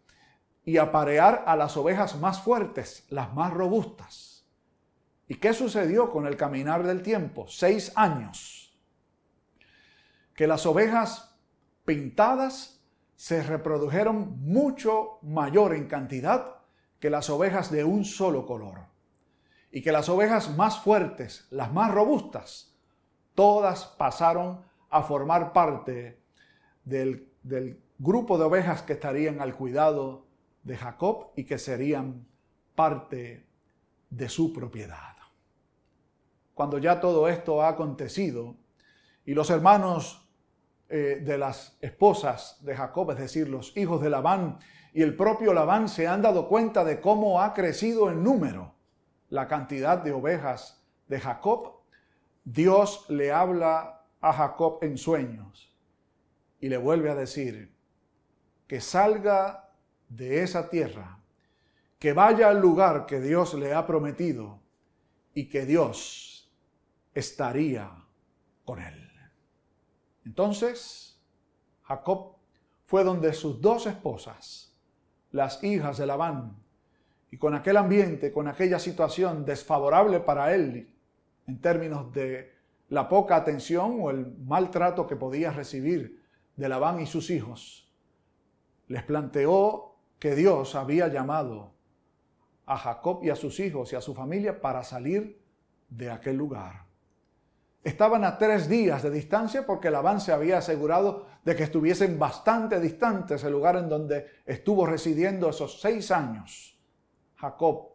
y 0.65 0.77
aparear 0.77 1.45
a 1.47 1.57
las 1.57 1.77
ovejas 1.77 2.19
más 2.21 2.43
fuertes, 2.43 3.07
las 3.09 3.33
más 3.35 3.53
robustas. 3.53 4.47
¿Y 5.27 5.37
qué 5.37 5.55
sucedió 5.55 6.11
con 6.11 6.27
el 6.27 6.37
caminar 6.37 6.83
del 6.85 7.03
tiempo? 7.03 7.47
Seis 7.49 7.93
años. 7.97 8.79
Que 10.35 10.47
las 10.47 10.67
ovejas 10.67 11.35
pintadas 11.85 12.82
se 13.23 13.41
reprodujeron 13.41 14.41
mucho 14.41 15.21
mayor 15.23 15.77
en 15.77 15.87
cantidad 15.87 16.57
que 16.99 17.09
las 17.09 17.31
ovejas 17.31 17.71
de 17.71 17.85
un 17.85 18.05
solo 18.05 18.45
color. 18.45 18.87
Y 19.71 19.81
que 19.81 19.93
las 19.93 20.09
ovejas 20.09 20.57
más 20.57 20.81
fuertes, 20.81 21.47
las 21.51 21.73
más 21.73 21.93
robustas, 21.95 22.75
todas 23.37 23.85
pasaron 23.97 24.63
a 24.91 25.05
formar 25.05 25.53
parte 25.53 26.21
del, 26.85 27.31
grupo 27.97 28.39
de 28.39 28.45
ovejas 28.45 28.83
que 28.83 28.95
estarían 28.95 29.41
al 29.41 29.55
cuidado 29.55 30.27
de 30.65 30.77
Jacob 30.77 31.29
y 31.37 31.45
que 31.45 31.59
serían 31.59 32.27
parte 32.75 33.47
de 34.11 34.29
su 34.29 34.53
propiedad. 34.53 35.15
Cuando 36.55 36.79
ya 36.79 36.99
todo 36.99 37.29
esto 37.29 37.63
ha 37.63 37.69
acontecido 37.69 38.57
y 39.25 39.35
los 39.35 39.49
hermanos 39.49 40.22
eh, 40.95 41.23
de 41.25 41.39
las 41.39 41.79
esposas 41.81 42.63
de 42.63 42.77
Jacob, 42.77 43.13
es 43.13 43.17
decir, 43.17 43.49
los 43.49 43.75
hijos 43.79 44.03
de 44.03 44.11
Labán 44.11 44.59
y 44.93 45.01
el 45.01 45.17
propio 45.17 45.55
Labán 45.55 45.89
se 45.89 46.07
han 46.07 46.21
dado 46.21 46.49
cuenta 46.49 46.85
de 46.85 47.01
cómo 47.01 47.41
ha 47.41 47.55
crecido 47.55 48.11
en 48.11 48.23
número 48.23 48.75
la 49.31 49.49
cantidad 49.49 49.97
de 49.97 50.13
ovejas 50.13 50.85
de 51.09 51.19
Jacob, 51.19 51.81
Dios 52.45 53.07
le 53.09 53.33
habla 53.33 54.05
a 54.21 54.35
Jacob 54.35 54.81
en 54.83 54.99
sueños 54.99 55.75
y 56.61 56.69
le 56.69 56.77
vuelve 56.77 57.09
a 57.09 57.15
decir 57.15 57.75
que 58.67 58.83
salga 58.83 59.71
de 60.11 60.43
esa 60.43 60.69
tierra, 60.69 61.21
que 61.99 62.13
vaya 62.13 62.51
al 62.51 62.61
lugar 62.61 63.07
que 63.07 63.19
Dios 63.19 63.55
le 63.55 63.73
ha 63.73 63.87
prometido 63.87 64.61
y 65.33 65.49
que 65.49 65.65
Dios 65.65 66.53
estaría 67.15 67.91
con 68.67 68.79
él. 68.79 69.02
Entonces, 70.33 71.21
Jacob 71.83 72.37
fue 72.87 73.05
donde 73.05 73.35
sus 73.35 73.61
dos 73.61 73.85
esposas, 73.87 74.75
las 75.31 75.63
hijas 75.63 75.99
de 75.99 76.07
Labán, 76.07 76.57
y 77.31 77.37
con 77.37 77.55
aquel 77.55 77.77
ambiente, 77.77 78.33
con 78.33 78.49
aquella 78.49 78.79
situación 78.79 79.45
desfavorable 79.45 80.21
para 80.21 80.55
él 80.55 80.91
en 81.47 81.61
términos 81.61 82.11
de 82.15 82.51
la 82.89 83.11
poca 83.11 83.37
atención 83.37 83.99
o 84.01 84.09
el 84.09 84.35
maltrato 84.39 85.07
que 85.07 85.17
podía 85.17 85.51
recibir 85.51 86.23
de 86.57 86.67
Labán 86.67 87.03
y 87.03 87.07
sus 87.07 87.29
hijos, 87.29 87.93
les 88.89 89.03
planteó 89.03 89.97
que 90.19 90.35
Dios 90.35 90.75
había 90.77 91.09
llamado 91.09 91.75
a 92.65 92.79
Jacob 92.79 93.23
y 93.23 93.29
a 93.29 93.37
sus 93.37 93.61
hijos 93.61 93.93
y 93.93 93.97
a 93.97 94.01
su 94.01 94.15
familia 94.15 94.63
para 94.63 94.83
salir 94.83 95.39
de 95.91 96.11
aquel 96.11 96.37
lugar. 96.37 96.92
Estaban 97.85 98.25
a 98.25 98.39
tres 98.39 98.69
días 98.69 99.03
de 99.03 99.11
distancia 99.11 99.67
porque 99.67 99.91
Labán 99.91 100.21
se 100.21 100.33
había 100.33 100.59
asegurado 100.59 101.27
de 101.45 101.57
que 101.57 101.65
estuviesen 101.65 102.17
bastante 102.17 102.79
distantes 102.79 103.43
el 103.43 103.53
lugar 103.53 103.77
en 103.77 103.89
donde 103.89 104.27
estuvo 104.47 104.87
residiendo 104.87 105.51
esos 105.51 105.81
seis 105.81 106.13
años. 106.13 106.79
Jacob 107.35 107.89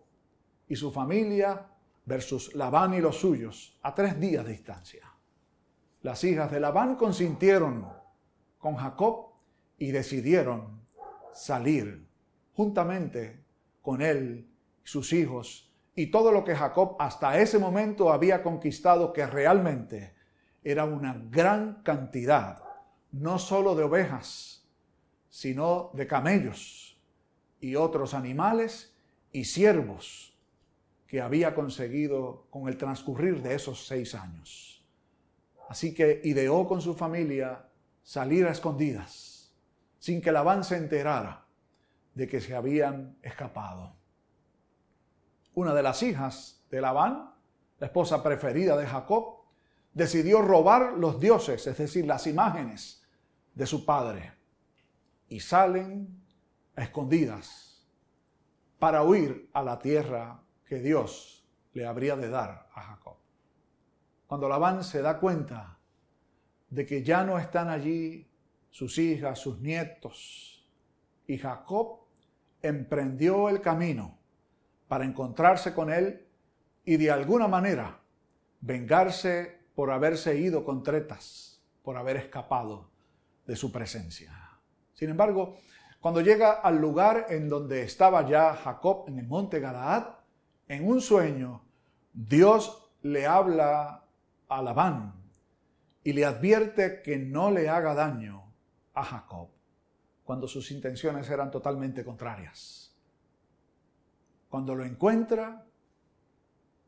y 0.68 0.76
su 0.76 0.92
familia 0.92 1.68
versus 2.06 2.54
Labán 2.56 2.94
y 2.96 3.00
los 3.00 3.18
suyos, 3.18 3.80
a 3.82 3.96
tres 3.96 4.20
días 4.20 4.46
de 4.46 4.52
distancia. 4.52 5.14
Las 6.02 6.24
hijas 6.26 6.52
de 6.52 6.60
Labán 6.60 6.96
consintieron 6.96 7.88
con 8.58 8.76
Jacob 8.76 9.32
y 9.78 9.92
decidieron 9.92 10.82
salir 11.34 12.08
juntamente 12.54 13.46
con 13.82 14.02
él, 14.02 14.50
sus 14.84 15.14
hijos 15.14 15.67
y 15.98 16.12
todo 16.12 16.32
lo 16.32 16.44
que 16.44 16.56
Jacob 16.56 16.96
hasta 17.00 17.40
ese 17.40 17.58
momento 17.58 18.14
había 18.14 18.44
conquistado, 18.44 19.12
que 19.12 19.26
realmente 19.26 20.14
era 20.64 20.86
una 20.86 21.20
gran 21.32 21.82
cantidad, 21.82 22.62
no 23.12 23.40
solo 23.40 23.74
de 23.74 23.86
ovejas, 23.86 24.64
sino 25.28 25.90
de 25.96 26.06
camellos 26.06 27.02
y 27.60 27.76
otros 27.76 28.14
animales 28.14 28.96
y 29.32 29.46
siervos 29.46 30.38
que 31.08 31.20
había 31.20 31.56
conseguido 31.56 32.46
con 32.52 32.68
el 32.68 32.78
transcurrir 32.78 33.42
de 33.42 33.56
esos 33.56 33.88
seis 33.88 34.14
años. 34.14 34.86
Así 35.68 35.96
que 35.96 36.22
ideó 36.24 36.68
con 36.68 36.80
su 36.80 36.94
familia 36.94 37.70
salir 38.04 38.46
a 38.46 38.52
escondidas, 38.52 39.52
sin 39.98 40.22
que 40.22 40.32
Labán 40.32 40.64
se 40.64 40.78
enterara 40.78 41.48
de 42.14 42.28
que 42.28 42.40
se 42.40 42.56
habían 42.56 43.18
escapado. 43.24 43.97
Una 45.58 45.74
de 45.74 45.82
las 45.82 46.04
hijas 46.04 46.64
de 46.70 46.80
Labán, 46.80 47.34
la 47.80 47.88
esposa 47.88 48.22
preferida 48.22 48.78
de 48.78 48.86
Jacob, 48.86 49.38
decidió 49.92 50.44
robar 50.44 50.94
los 51.00 51.20
dioses, 51.20 51.66
es 51.66 51.76
decir, 51.76 52.06
las 52.06 52.28
imágenes 52.28 53.04
de 53.56 53.66
su 53.66 53.84
padre, 53.84 54.34
y 55.28 55.40
salen 55.40 56.24
escondidas 56.76 57.84
para 58.78 59.02
huir 59.02 59.50
a 59.52 59.64
la 59.64 59.80
tierra 59.80 60.44
que 60.64 60.78
Dios 60.78 61.44
le 61.74 61.88
habría 61.88 62.16
de 62.16 62.30
dar 62.30 62.70
a 62.76 62.82
Jacob. 62.84 63.18
Cuando 64.28 64.48
Labán 64.48 64.84
se 64.84 65.02
da 65.02 65.20
cuenta 65.20 65.80
de 66.70 66.86
que 66.86 67.02
ya 67.02 67.24
no 67.24 67.40
están 67.40 67.70
allí 67.70 68.30
sus 68.70 69.00
hijas, 69.00 69.40
sus 69.40 69.60
nietos, 69.60 70.70
y 71.26 71.40
Jacob 71.40 72.02
emprendió 72.62 73.50
el 73.50 73.60
camino 73.60 74.17
para 74.88 75.06
encontrarse 75.06 75.74
con 75.74 75.92
él 75.92 76.26
y 76.86 76.98
de 76.98 77.12
alguna 77.12 77.48
manera 77.48 78.00
vengarse 78.62 79.60
por 79.76 79.92
haberse 79.92 80.38
ido 80.38 80.64
con 80.64 80.84
tretas, 80.84 81.62
por 81.84 81.98
haber 81.98 82.18
escapado 82.18 82.90
de 83.46 83.56
su 83.56 83.72
presencia. 83.72 84.32
Sin 84.94 85.10
embargo, 85.10 85.58
cuando 86.00 86.22
llega 86.22 86.54
al 86.54 86.80
lugar 86.80 87.28
en 87.30 87.50
donde 87.50 87.84
estaba 87.84 88.28
ya 88.28 88.56
Jacob 88.56 89.06
en 89.08 89.20
el 89.20 89.28
monte 89.28 89.60
Galaad, 89.60 90.16
en 90.68 90.88
un 90.88 91.02
sueño, 91.02 91.64
Dios 92.14 92.92
le 93.02 93.26
habla 93.26 94.06
a 94.48 94.62
Labán 94.62 95.14
y 96.04 96.14
le 96.14 96.26
advierte 96.26 97.02
que 97.02 97.18
no 97.18 97.52
le 97.52 97.70
haga 97.70 97.94
daño 97.94 98.54
a 98.94 99.04
Jacob 99.04 99.50
cuando 100.24 100.48
sus 100.48 100.72
intenciones 100.72 101.30
eran 101.30 101.52
totalmente 101.52 102.04
contrarias. 102.04 102.87
Cuando 104.50 104.76
lo 104.76 104.86
encuentra, 104.86 105.66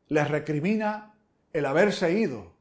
le 0.08 0.24
recrimina 0.24 1.14
el 1.52 1.66
haberse 1.66 2.12
ido, 2.12 2.52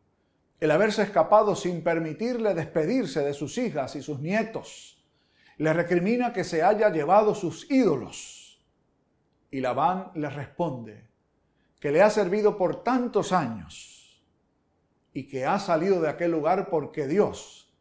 el 0.60 0.72
haberse 0.72 1.04
escapado 1.04 1.56
sin 1.56 1.84
permitirle 1.84 2.54
despedirse 2.54 3.24
de 3.24 3.34
sus 3.34 3.58
hijas 3.58 3.96
y 3.96 4.02
sus 4.02 4.20
nietos. 4.20 5.04
Le 5.58 5.74
recrimina 5.74 6.34
que 6.34 6.44
se 6.44 6.64
haya 6.64 6.90
llevado 6.90 7.34
sus 7.34 7.70
ídolos. 7.72 8.62
Y 9.52 9.62
Labán 9.62 10.12
le 10.16 10.30
responde 10.30 11.08
que 11.80 11.92
le 11.92 12.02
ha 12.02 12.10
servido 12.10 12.58
por 12.58 12.84
tantos 12.84 13.32
años 13.32 14.22
y 15.14 15.28
que 15.28 15.46
ha 15.46 15.60
salido 15.60 16.02
de 16.02 16.10
aquel 16.10 16.32
lugar 16.32 16.70
porque 16.70 17.08
Dios 17.08 17.74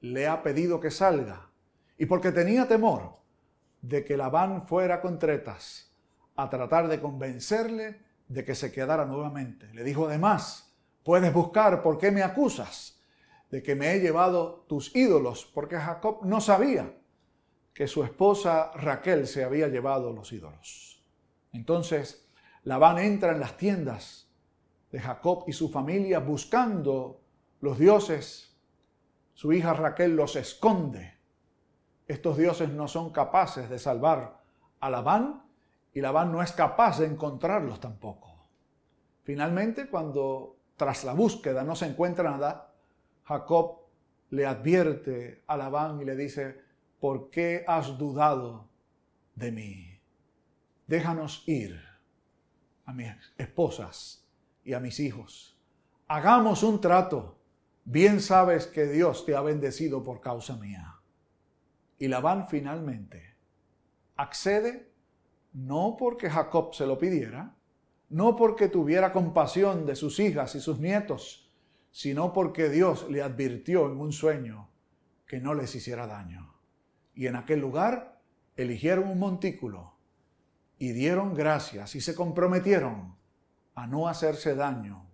le 0.00 0.26
ha 0.26 0.42
pedido 0.42 0.80
que 0.80 0.90
salga 0.90 1.50
y 1.96 2.06
porque 2.06 2.32
tenía 2.32 2.66
temor 2.66 3.18
de 3.80 4.04
que 4.04 4.16
Labán 4.16 4.66
fuera 4.66 5.00
con 5.00 5.18
tretas 5.18 5.93
a 6.36 6.50
tratar 6.50 6.88
de 6.88 7.00
convencerle 7.00 8.00
de 8.28 8.44
que 8.44 8.54
se 8.54 8.72
quedara 8.72 9.04
nuevamente. 9.04 9.72
Le 9.72 9.84
dijo 9.84 10.06
además, 10.06 10.74
puedes 11.02 11.32
buscar 11.32 11.82
por 11.82 11.98
qué 11.98 12.10
me 12.10 12.22
acusas 12.22 13.00
de 13.50 13.62
que 13.62 13.74
me 13.74 13.92
he 13.92 14.00
llevado 14.00 14.64
tus 14.68 14.94
ídolos, 14.96 15.44
porque 15.54 15.76
Jacob 15.76 16.24
no 16.24 16.40
sabía 16.40 16.92
que 17.72 17.86
su 17.86 18.02
esposa 18.02 18.72
Raquel 18.74 19.26
se 19.26 19.44
había 19.44 19.68
llevado 19.68 20.12
los 20.12 20.32
ídolos. 20.32 21.04
Entonces 21.52 22.28
Labán 22.64 22.98
entra 22.98 23.32
en 23.32 23.40
las 23.40 23.56
tiendas 23.56 24.28
de 24.90 25.00
Jacob 25.00 25.44
y 25.46 25.52
su 25.52 25.68
familia 25.68 26.20
buscando 26.20 27.20
los 27.60 27.78
dioses. 27.78 28.56
Su 29.34 29.52
hija 29.52 29.74
Raquel 29.74 30.16
los 30.16 30.36
esconde. 30.36 31.14
Estos 32.06 32.36
dioses 32.36 32.70
no 32.70 32.88
son 32.88 33.10
capaces 33.10 33.68
de 33.68 33.78
salvar 33.78 34.40
a 34.80 34.90
Labán 34.90 35.43
y 35.94 36.00
Labán 36.00 36.32
no 36.32 36.42
es 36.42 36.52
capaz 36.52 36.98
de 36.98 37.06
encontrarlos 37.06 37.80
tampoco. 37.80 38.48
Finalmente, 39.22 39.88
cuando 39.88 40.56
tras 40.76 41.04
la 41.04 41.14
búsqueda 41.14 41.62
no 41.62 41.76
se 41.76 41.86
encuentra 41.86 42.30
nada, 42.30 42.74
Jacob 43.24 43.78
le 44.30 44.44
advierte 44.44 45.44
a 45.46 45.56
Labán 45.56 46.00
y 46.00 46.04
le 46.04 46.16
dice, 46.16 46.60
¿por 46.98 47.30
qué 47.30 47.64
has 47.66 47.96
dudado 47.96 48.68
de 49.36 49.52
mí? 49.52 50.00
Déjanos 50.86 51.44
ir 51.46 51.80
a 52.84 52.92
mis 52.92 53.12
esposas 53.38 54.26
y 54.64 54.74
a 54.74 54.80
mis 54.80 54.98
hijos. 54.98 55.56
Hagamos 56.08 56.62
un 56.64 56.80
trato. 56.80 57.38
Bien 57.84 58.20
sabes 58.20 58.66
que 58.66 58.86
Dios 58.86 59.24
te 59.24 59.36
ha 59.36 59.40
bendecido 59.42 60.02
por 60.02 60.20
causa 60.20 60.56
mía. 60.56 60.96
Y 61.98 62.08
Labán 62.08 62.48
finalmente 62.48 63.36
accede 64.16 64.93
no 65.54 65.96
porque 65.98 66.28
Jacob 66.28 66.74
se 66.74 66.86
lo 66.86 66.98
pidiera, 66.98 67.54
no 68.10 68.36
porque 68.36 68.68
tuviera 68.68 69.12
compasión 69.12 69.86
de 69.86 69.96
sus 69.96 70.20
hijas 70.20 70.54
y 70.54 70.60
sus 70.60 70.78
nietos, 70.78 71.50
sino 71.90 72.32
porque 72.32 72.68
Dios 72.68 73.08
le 73.08 73.22
advirtió 73.22 73.86
en 73.86 73.98
un 73.98 74.12
sueño 74.12 74.68
que 75.26 75.40
no 75.40 75.54
les 75.54 75.74
hiciera 75.74 76.06
daño. 76.06 76.54
Y 77.14 77.28
en 77.28 77.36
aquel 77.36 77.60
lugar 77.60 78.20
eligieron 78.56 79.08
un 79.08 79.18
montículo 79.18 79.94
y 80.78 80.92
dieron 80.92 81.34
gracias 81.34 81.94
y 81.94 82.00
se 82.00 82.14
comprometieron 82.14 83.14
a 83.76 83.86
no 83.86 84.08
hacerse 84.08 84.54
daño 84.54 85.06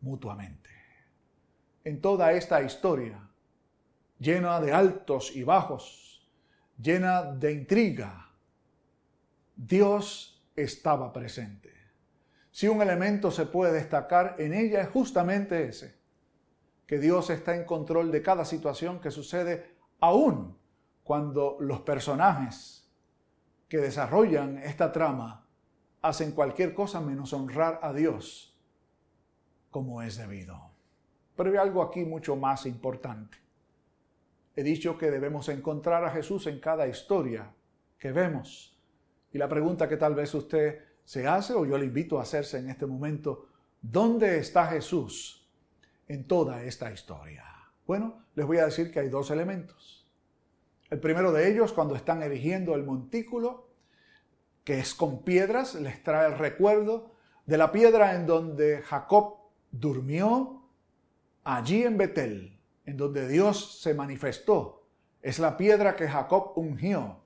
mutuamente. 0.00 0.70
En 1.84 2.00
toda 2.00 2.32
esta 2.32 2.62
historia, 2.62 3.28
llena 4.18 4.58
de 4.60 4.72
altos 4.72 5.36
y 5.36 5.42
bajos, 5.42 6.26
llena 6.80 7.22
de 7.22 7.52
intriga, 7.52 8.23
Dios 9.56 10.42
estaba 10.56 11.12
presente. 11.12 11.72
Si 12.50 12.68
un 12.68 12.82
elemento 12.82 13.30
se 13.30 13.46
puede 13.46 13.72
destacar 13.72 14.36
en 14.38 14.54
ella 14.54 14.80
es 14.80 14.88
justamente 14.88 15.64
ese, 15.64 15.96
que 16.86 16.98
Dios 16.98 17.30
está 17.30 17.56
en 17.56 17.64
control 17.64 18.12
de 18.12 18.22
cada 18.22 18.44
situación 18.44 19.00
que 19.00 19.10
sucede, 19.10 19.74
aún 20.00 20.56
cuando 21.02 21.56
los 21.60 21.80
personajes 21.80 22.88
que 23.68 23.78
desarrollan 23.78 24.58
esta 24.58 24.92
trama 24.92 25.46
hacen 26.02 26.32
cualquier 26.32 26.74
cosa 26.74 27.00
menos 27.00 27.32
honrar 27.32 27.80
a 27.82 27.92
Dios 27.92 28.56
como 29.70 30.02
es 30.02 30.16
debido. 30.16 30.70
Pero 31.36 31.50
hay 31.50 31.56
algo 31.56 31.82
aquí 31.82 32.04
mucho 32.04 32.36
más 32.36 32.66
importante. 32.66 33.38
He 34.54 34.62
dicho 34.62 34.96
que 34.96 35.10
debemos 35.10 35.48
encontrar 35.48 36.04
a 36.04 36.10
Jesús 36.10 36.46
en 36.46 36.60
cada 36.60 36.86
historia 36.86 37.52
que 37.98 38.12
vemos. 38.12 38.73
Y 39.34 39.38
la 39.38 39.48
pregunta 39.48 39.88
que 39.88 39.96
tal 39.96 40.14
vez 40.14 40.32
usted 40.32 40.78
se 41.04 41.26
hace, 41.26 41.54
o 41.54 41.66
yo 41.66 41.76
le 41.76 41.86
invito 41.86 42.18
a 42.18 42.22
hacerse 42.22 42.58
en 42.58 42.70
este 42.70 42.86
momento, 42.86 43.48
¿dónde 43.82 44.38
está 44.38 44.68
Jesús 44.68 45.50
en 46.06 46.28
toda 46.28 46.62
esta 46.62 46.92
historia? 46.92 47.44
Bueno, 47.84 48.26
les 48.36 48.46
voy 48.46 48.58
a 48.58 48.66
decir 48.66 48.92
que 48.92 49.00
hay 49.00 49.08
dos 49.08 49.32
elementos. 49.32 50.08
El 50.88 51.00
primero 51.00 51.32
de 51.32 51.50
ellos, 51.50 51.72
cuando 51.72 51.96
están 51.96 52.22
erigiendo 52.22 52.76
el 52.76 52.84
montículo, 52.84 53.70
que 54.62 54.78
es 54.78 54.94
con 54.94 55.24
piedras, 55.24 55.74
les 55.74 56.00
trae 56.04 56.28
el 56.28 56.38
recuerdo 56.38 57.10
de 57.44 57.58
la 57.58 57.72
piedra 57.72 58.14
en 58.14 58.26
donde 58.26 58.82
Jacob 58.82 59.38
durmió, 59.72 60.62
allí 61.42 61.82
en 61.82 61.98
Betel, 61.98 62.60
en 62.86 62.96
donde 62.96 63.26
Dios 63.26 63.80
se 63.80 63.94
manifestó. 63.94 64.86
Es 65.22 65.40
la 65.40 65.56
piedra 65.56 65.96
que 65.96 66.06
Jacob 66.06 66.52
ungió 66.54 67.23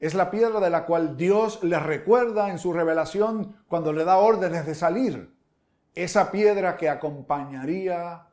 es 0.00 0.14
la 0.14 0.30
piedra 0.30 0.60
de 0.60 0.70
la 0.70 0.86
cual 0.86 1.16
Dios 1.18 1.62
le 1.62 1.78
recuerda 1.78 2.50
en 2.50 2.58
su 2.58 2.72
revelación 2.72 3.62
cuando 3.68 3.92
le 3.92 4.04
da 4.04 4.16
órdenes 4.16 4.64
de 4.64 4.74
salir. 4.74 5.36
Esa 5.94 6.30
piedra 6.30 6.78
que 6.78 6.88
acompañaría 6.88 8.26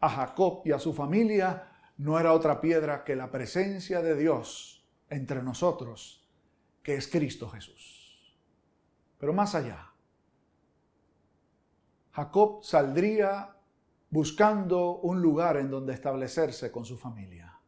a 0.00 0.08
Jacob 0.08 0.62
y 0.64 0.70
a 0.70 0.78
su 0.78 0.94
familia 0.94 1.72
no 1.96 2.20
era 2.20 2.32
otra 2.32 2.60
piedra 2.60 3.02
que 3.02 3.16
la 3.16 3.32
presencia 3.32 4.00
de 4.00 4.14
Dios 4.14 4.86
entre 5.10 5.42
nosotros, 5.42 6.24
que 6.84 6.94
es 6.94 7.08
Cristo 7.08 7.48
Jesús. 7.48 8.38
Pero 9.18 9.32
más 9.32 9.56
allá, 9.56 9.92
Jacob 12.12 12.62
saldría 12.62 13.56
buscando 14.10 14.98
un 14.98 15.20
lugar 15.20 15.56
en 15.56 15.68
donde 15.68 15.94
establecerse 15.94 16.70
con 16.70 16.84
su 16.84 16.96
familia. 16.96 17.58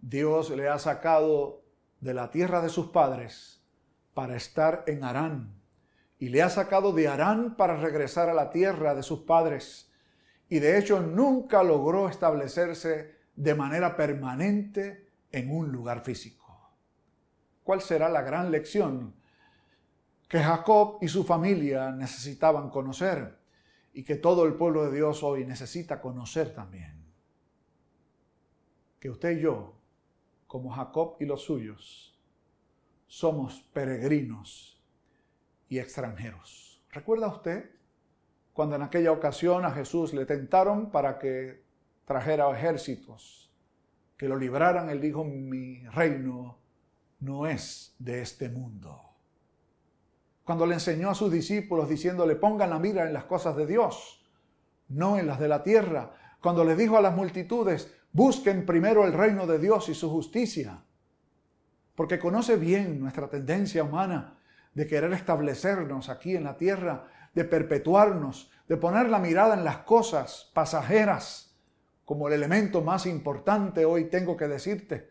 Dios 0.00 0.50
le 0.50 0.68
ha 0.68 0.78
sacado 0.78 1.63
de 2.04 2.14
la 2.14 2.30
tierra 2.30 2.60
de 2.60 2.68
sus 2.68 2.88
padres 2.88 3.62
para 4.12 4.36
estar 4.36 4.84
en 4.86 5.02
Harán. 5.02 5.60
Y 6.18 6.28
le 6.28 6.42
ha 6.42 6.50
sacado 6.50 6.92
de 6.92 7.08
Harán 7.08 7.56
para 7.56 7.76
regresar 7.76 8.28
a 8.28 8.34
la 8.34 8.50
tierra 8.50 8.94
de 8.94 9.02
sus 9.02 9.20
padres. 9.20 9.90
Y 10.48 10.58
de 10.58 10.78
hecho 10.78 11.00
nunca 11.00 11.62
logró 11.62 12.08
establecerse 12.08 13.16
de 13.34 13.54
manera 13.54 13.96
permanente 13.96 15.10
en 15.32 15.50
un 15.50 15.72
lugar 15.72 16.04
físico. 16.04 16.44
¿Cuál 17.62 17.80
será 17.80 18.08
la 18.10 18.22
gran 18.22 18.50
lección 18.52 19.14
que 20.28 20.40
Jacob 20.40 20.98
y 21.00 21.08
su 21.08 21.24
familia 21.24 21.90
necesitaban 21.90 22.68
conocer 22.68 23.38
y 23.94 24.04
que 24.04 24.16
todo 24.16 24.44
el 24.44 24.54
pueblo 24.54 24.84
de 24.84 24.96
Dios 24.96 25.22
hoy 25.22 25.46
necesita 25.46 26.00
conocer 26.00 26.52
también. 26.52 27.02
Que 29.00 29.08
usted 29.08 29.38
y 29.38 29.40
yo, 29.40 29.73
como 30.54 30.70
Jacob 30.70 31.16
y 31.18 31.24
los 31.24 31.42
suyos, 31.42 32.16
somos 33.08 33.60
peregrinos 33.72 34.80
y 35.68 35.80
extranjeros. 35.80 36.80
¿Recuerda 36.92 37.26
usted 37.26 37.72
cuando 38.52 38.76
en 38.76 38.82
aquella 38.82 39.10
ocasión 39.10 39.64
a 39.64 39.72
Jesús 39.72 40.14
le 40.14 40.26
tentaron 40.26 40.92
para 40.92 41.18
que 41.18 41.64
trajera 42.04 42.48
ejércitos, 42.56 43.52
que 44.16 44.28
lo 44.28 44.36
libraran? 44.36 44.90
Él 44.90 45.00
dijo, 45.00 45.24
mi 45.24 45.84
reino 45.88 46.56
no 47.18 47.48
es 47.48 47.96
de 47.98 48.22
este 48.22 48.48
mundo 48.48 49.10
cuando 50.44 50.66
le 50.66 50.74
enseñó 50.74 51.10
a 51.10 51.16
sus 51.16 51.32
discípulos 51.32 51.88
diciéndole 51.88 52.36
pongan 52.36 52.70
la 52.70 52.78
mira 52.78 53.04
en 53.04 53.12
las 53.12 53.24
cosas 53.24 53.56
de 53.56 53.66
Dios, 53.66 54.24
no 54.86 55.18
en 55.18 55.26
las 55.26 55.40
de 55.40 55.48
la 55.48 55.64
tierra, 55.64 56.12
cuando 56.40 56.64
le 56.64 56.76
dijo 56.76 56.96
a 56.96 57.02
las 57.02 57.16
multitudes 57.16 57.92
busquen 58.14 58.64
primero 58.64 59.04
el 59.04 59.12
reino 59.12 59.46
de 59.46 59.58
Dios 59.58 59.88
y 59.90 59.94
su 59.94 60.08
justicia, 60.08 60.78
porque 61.96 62.18
conoce 62.18 62.56
bien 62.56 63.00
nuestra 63.00 63.28
tendencia 63.28 63.82
humana 63.82 64.38
de 64.72 64.86
querer 64.86 65.12
establecernos 65.12 66.08
aquí 66.08 66.34
en 66.36 66.44
la 66.44 66.56
tierra, 66.56 67.08
de 67.34 67.44
perpetuarnos, 67.44 68.50
de 68.68 68.76
poner 68.76 69.10
la 69.10 69.18
mirada 69.18 69.54
en 69.54 69.64
las 69.64 69.78
cosas 69.78 70.50
pasajeras 70.54 71.56
como 72.04 72.28
el 72.28 72.34
elemento 72.34 72.82
más 72.82 73.06
importante 73.06 73.84
hoy 73.84 74.04
tengo 74.04 74.36
que 74.36 74.46
decirte, 74.46 75.10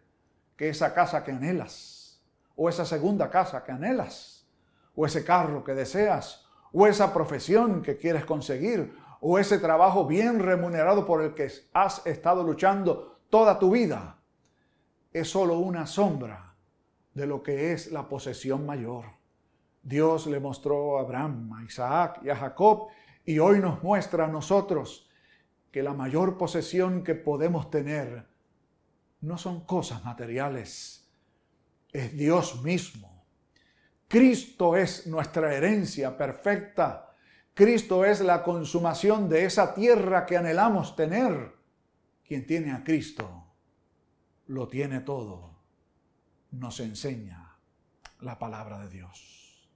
que 0.56 0.70
esa 0.70 0.94
casa 0.94 1.24
que 1.24 1.32
anhelas, 1.32 2.22
o 2.56 2.70
esa 2.70 2.86
segunda 2.86 3.30
casa 3.30 3.64
que 3.64 3.72
anhelas, 3.72 4.48
o 4.96 5.06
ese 5.06 5.26
carro 5.26 5.64
que 5.64 5.74
deseas, 5.74 6.46
o 6.72 6.88
esa 6.88 7.14
profesión 7.14 7.82
que 7.82 7.98
quieres 7.98 8.26
conseguir, 8.26 8.96
o 9.26 9.40
ese 9.40 9.58
trabajo 9.58 10.06
bien 10.06 10.40
remunerado 10.40 11.06
por 11.06 11.22
el 11.22 11.34
que 11.34 11.50
has 11.74 12.06
estado 12.06 12.44
luchando 12.44 13.20
toda 13.30 13.58
tu 13.58 13.72
vida, 13.72 14.20
es 15.12 15.30
solo 15.30 15.60
una 15.60 15.88
sombra 15.88 16.56
de 17.14 17.26
lo 17.26 17.42
que 17.42 17.72
es 17.72 17.92
la 17.92 18.10
posesión 18.10 18.66
mayor. 18.66 19.06
Dios 19.82 20.28
le 20.28 20.40
mostró 20.40 20.98
a 20.98 21.02
Abraham, 21.02 21.54
a 21.54 21.64
Isaac 21.64 22.20
y 22.24 22.30
a 22.30 22.36
Jacob, 22.36 22.88
y 23.26 23.40
hoy 23.40 23.60
nos 23.60 23.82
muestra 23.82 24.26
a 24.26 24.30
nosotros 24.30 25.10
que 25.72 25.84
la 25.84 25.94
mayor 25.94 26.38
posesión 26.38 27.04
que 27.04 27.16
podemos 27.16 27.70
tener 27.70 28.28
no 29.22 29.38
son 29.38 29.62
cosas 29.62 30.04
materiales, 30.04 31.10
es 31.92 32.12
Dios 32.18 32.62
mismo 32.64 33.14
Cristo 34.14 34.76
es 34.76 35.08
nuestra 35.08 35.56
herencia 35.56 36.16
perfecta. 36.16 37.13
Cristo 37.54 38.04
es 38.04 38.22
la 38.22 38.44
consumación 38.44 39.30
de 39.30 39.46
esa 39.46 39.76
tierra 39.76 40.26
que 40.26 40.38
anhelamos 40.38 40.96
tener. 40.96 41.54
Quien 42.26 42.48
tiene 42.48 42.72
a 42.72 42.84
Cristo 42.84 43.46
lo 44.48 44.68
tiene 44.68 45.02
todo. 45.02 45.54
Nos 46.52 46.80
enseña 46.80 47.58
la 48.22 48.40
palabra 48.40 48.80
de 48.80 48.90
Dios. 48.90 49.70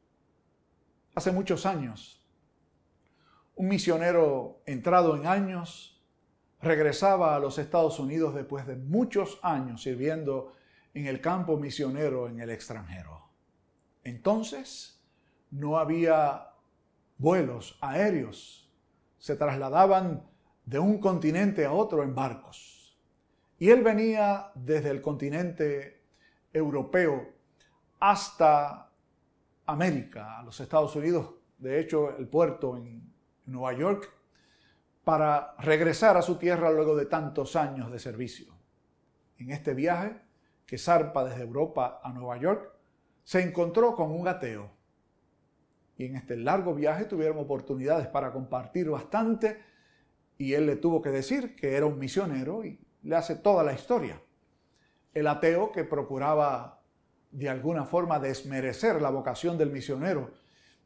Hace 1.14 1.32
muchos 1.32 1.66
años, 1.66 2.26
un 3.56 3.68
misionero 3.68 4.62
entrado 4.66 5.16
en 5.16 5.28
años 5.28 6.02
regresaba 6.62 7.36
a 7.36 7.40
los 7.40 7.58
Estados 7.60 8.00
Unidos 8.00 8.34
después 8.34 8.66
de 8.66 8.76
muchos 8.76 9.40
años 9.44 9.84
sirviendo 9.84 10.54
en 10.94 11.06
el 11.06 11.22
campo 11.22 11.58
misionero 11.58 12.28
en 12.28 12.40
el 12.40 12.50
extranjero. 12.50 13.30
Entonces 14.04 15.04
no 15.52 15.78
había 15.78 16.54
vuelos 17.18 17.78
aéreos, 17.82 18.72
se 19.18 19.36
trasladaban 19.36 20.24
de 20.66 20.80
un 20.80 21.00
continente 21.00 21.66
a 21.66 21.72
otro 21.72 22.04
en 22.04 22.14
barcos. 22.14 22.98
Y 23.60 23.70
él 23.70 23.84
venía 23.84 24.52
desde 24.56 24.92
el 24.92 25.02
continente 25.02 26.04
europeo 26.54 27.34
hasta 28.00 28.92
América, 29.66 30.40
a 30.40 30.44
los 30.44 30.60
Estados 30.60 30.96
Unidos, 30.96 31.34
de 31.58 31.80
hecho 31.80 32.16
el 32.16 32.28
puerto 32.28 32.78
en 32.78 33.12
Nueva 33.46 33.74
York, 33.74 34.14
para 35.04 35.56
regresar 35.60 36.18
a 36.18 36.22
su 36.22 36.36
tierra 36.36 36.70
luego 36.72 36.96
de 36.96 37.06
tantos 37.06 37.56
años 37.56 37.92
de 37.92 38.00
servicio. 38.00 38.54
En 39.38 39.52
este 39.52 39.74
viaje, 39.74 40.22
que 40.66 40.78
zarpa 40.78 41.24
desde 41.24 41.44
Europa 41.44 42.02
a 42.04 42.12
Nueva 42.12 42.38
York, 42.38 42.74
se 43.24 43.42
encontró 43.42 43.96
con 43.96 44.12
un 44.12 44.28
ateo. 44.28 44.70
Y 45.98 46.06
en 46.06 46.16
este 46.16 46.38
largo 46.38 46.76
viaje 46.76 47.06
tuvieron 47.06 47.40
oportunidades 47.40 48.08
para 48.08 48.32
compartir 48.32 48.90
bastante 48.90 49.60
y 50.38 50.54
él 50.54 50.68
le 50.68 50.76
tuvo 50.76 51.02
que 51.02 51.10
decir 51.10 51.56
que 51.56 51.76
era 51.76 51.88
un 51.88 51.98
misionero 51.98 52.64
y 52.64 52.80
le 53.02 53.16
hace 53.16 53.36
toda 53.36 53.64
la 53.64 53.74
historia. 53.74 54.22
El 55.14 55.28
ateo 55.28 55.72
que 55.72 55.84
procuraba 55.84 56.84
de 57.32 57.50
alguna 57.50 57.86
forma 57.86 58.20
desmerecer 58.20 59.02
la 59.02 59.10
vocación 59.10 59.58
del 59.58 59.72
misionero 59.72 60.32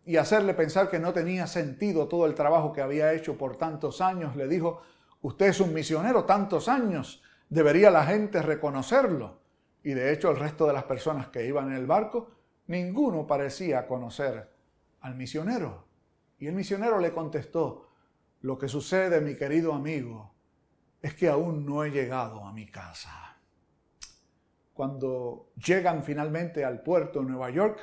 y 0.05 0.15
hacerle 0.15 0.53
pensar 0.53 0.89
que 0.89 0.99
no 0.99 1.13
tenía 1.13 1.45
sentido 1.45 2.07
todo 2.07 2.25
el 2.25 2.33
trabajo 2.33 2.71
que 2.71 2.81
había 2.81 3.13
hecho 3.13 3.37
por 3.37 3.57
tantos 3.57 4.01
años, 4.01 4.35
le 4.35 4.47
dijo, 4.47 4.81
usted 5.21 5.47
es 5.47 5.59
un 5.59 5.73
misionero 5.73 6.23
tantos 6.23 6.69
años, 6.69 7.21
debería 7.49 7.91
la 7.91 8.05
gente 8.05 8.41
reconocerlo. 8.41 9.41
Y 9.83 9.91
de 9.91 10.13
hecho 10.13 10.31
el 10.31 10.37
resto 10.37 10.65
de 10.65 10.73
las 10.73 10.85
personas 10.85 11.27
que 11.27 11.45
iban 11.45 11.67
en 11.67 11.77
el 11.77 11.85
barco, 11.85 12.31
ninguno 12.67 13.27
parecía 13.27 13.85
conocer 13.87 14.50
al 15.01 15.15
misionero. 15.15 15.85
Y 16.39 16.47
el 16.47 16.53
misionero 16.53 16.99
le 16.99 17.13
contestó, 17.13 17.89
lo 18.41 18.57
que 18.57 18.67
sucede, 18.67 19.21
mi 19.21 19.35
querido 19.35 19.73
amigo, 19.73 20.33
es 21.01 21.13
que 21.13 21.29
aún 21.29 21.65
no 21.65 21.83
he 21.83 21.91
llegado 21.91 22.45
a 22.45 22.53
mi 22.53 22.65
casa. 22.65 23.37
Cuando 24.73 25.51
llegan 25.55 26.03
finalmente 26.03 26.65
al 26.65 26.81
puerto 26.81 27.19
de 27.19 27.25
Nueva 27.25 27.49
York, 27.51 27.79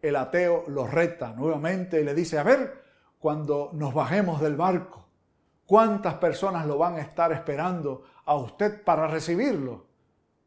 el 0.00 0.14
ateo 0.16 0.64
lo 0.68 0.86
reta 0.86 1.32
nuevamente 1.32 2.00
y 2.00 2.04
le 2.04 2.14
dice, 2.14 2.38
a 2.38 2.42
ver, 2.42 2.84
cuando 3.18 3.70
nos 3.72 3.94
bajemos 3.94 4.40
del 4.40 4.54
barco, 4.54 5.08
¿cuántas 5.64 6.14
personas 6.14 6.66
lo 6.66 6.78
van 6.78 6.96
a 6.96 7.00
estar 7.00 7.32
esperando 7.32 8.04
a 8.24 8.36
usted 8.36 8.84
para 8.84 9.08
recibirlo? 9.08 9.86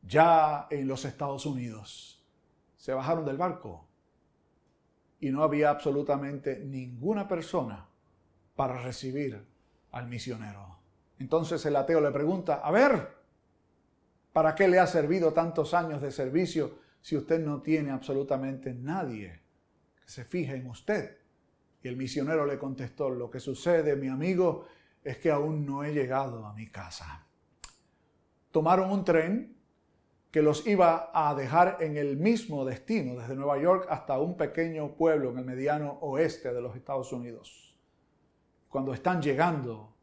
ya 0.02 0.68
en 0.70 0.88
los 0.88 1.06
Estados 1.06 1.46
Unidos. 1.46 2.24
Se 2.78 2.94
bajaron 2.94 3.26
del 3.26 3.38
barco 3.38 3.88
y 5.20 5.30
no 5.32 5.44
había 5.44 5.70
absolutamente 5.70 6.60
ninguna 6.60 7.28
persona 7.28 7.88
para 8.56 8.82
recibir 8.82 9.44
al 9.92 10.08
misionero. 10.08 10.78
Entonces 11.20 11.66
el 11.66 11.76
ateo 11.76 12.00
le 12.02 12.12
pregunta, 12.12 12.56
a 12.56 12.72
ver, 12.72 13.10
¿para 14.32 14.56
qué 14.56 14.68
le 14.68 14.80
ha 14.80 14.88
servido 14.88 15.34
tantos 15.34 15.74
años 15.74 16.02
de 16.02 16.12
servicio 16.12 16.80
si 17.02 17.18
usted 17.18 17.40
no 17.40 17.62
tiene 17.62 17.92
absolutamente 17.92 18.74
nadie 18.74 19.42
que 20.02 20.10
se 20.10 20.24
fije 20.24 20.56
en 20.56 20.68
usted? 20.68 21.18
Y 21.84 21.88
el 21.88 21.98
misionero 21.98 22.46
le 22.46 22.58
contestó, 22.58 23.10
lo 23.10 23.30
que 23.30 23.40
sucede, 23.40 23.96
mi 23.96 24.08
amigo, 24.08 24.66
es 25.04 25.18
que 25.18 25.32
aún 25.32 25.66
no 25.66 25.84
he 25.84 25.94
llegado 25.94 26.46
a 26.46 26.54
mi 26.54 26.68
casa. 26.68 27.26
Tomaron 28.52 28.92
un 28.92 29.06
tren 29.06 29.59
que 30.32 30.42
los 30.42 30.68
iba 30.68 31.10
a 31.14 31.34
dejar 31.34 31.78
en 31.80 31.98
el 31.98 32.18
mismo 32.18 32.64
destino, 32.64 33.20
desde 33.20 33.36
Nueva 33.36 33.60
York 33.60 33.88
hasta 33.90 34.20
un 34.20 34.38
pequeño 34.38 34.96
pueblo 34.96 35.32
en 35.32 35.40
el 35.40 35.46
mediano 35.46 35.98
oeste 36.02 36.54
de 36.54 36.62
los 36.62 36.76
Estados 36.76 37.12
Unidos. 37.12 37.76
Cuando 38.70 38.94
están 38.94 39.22
llegando, 39.22 39.96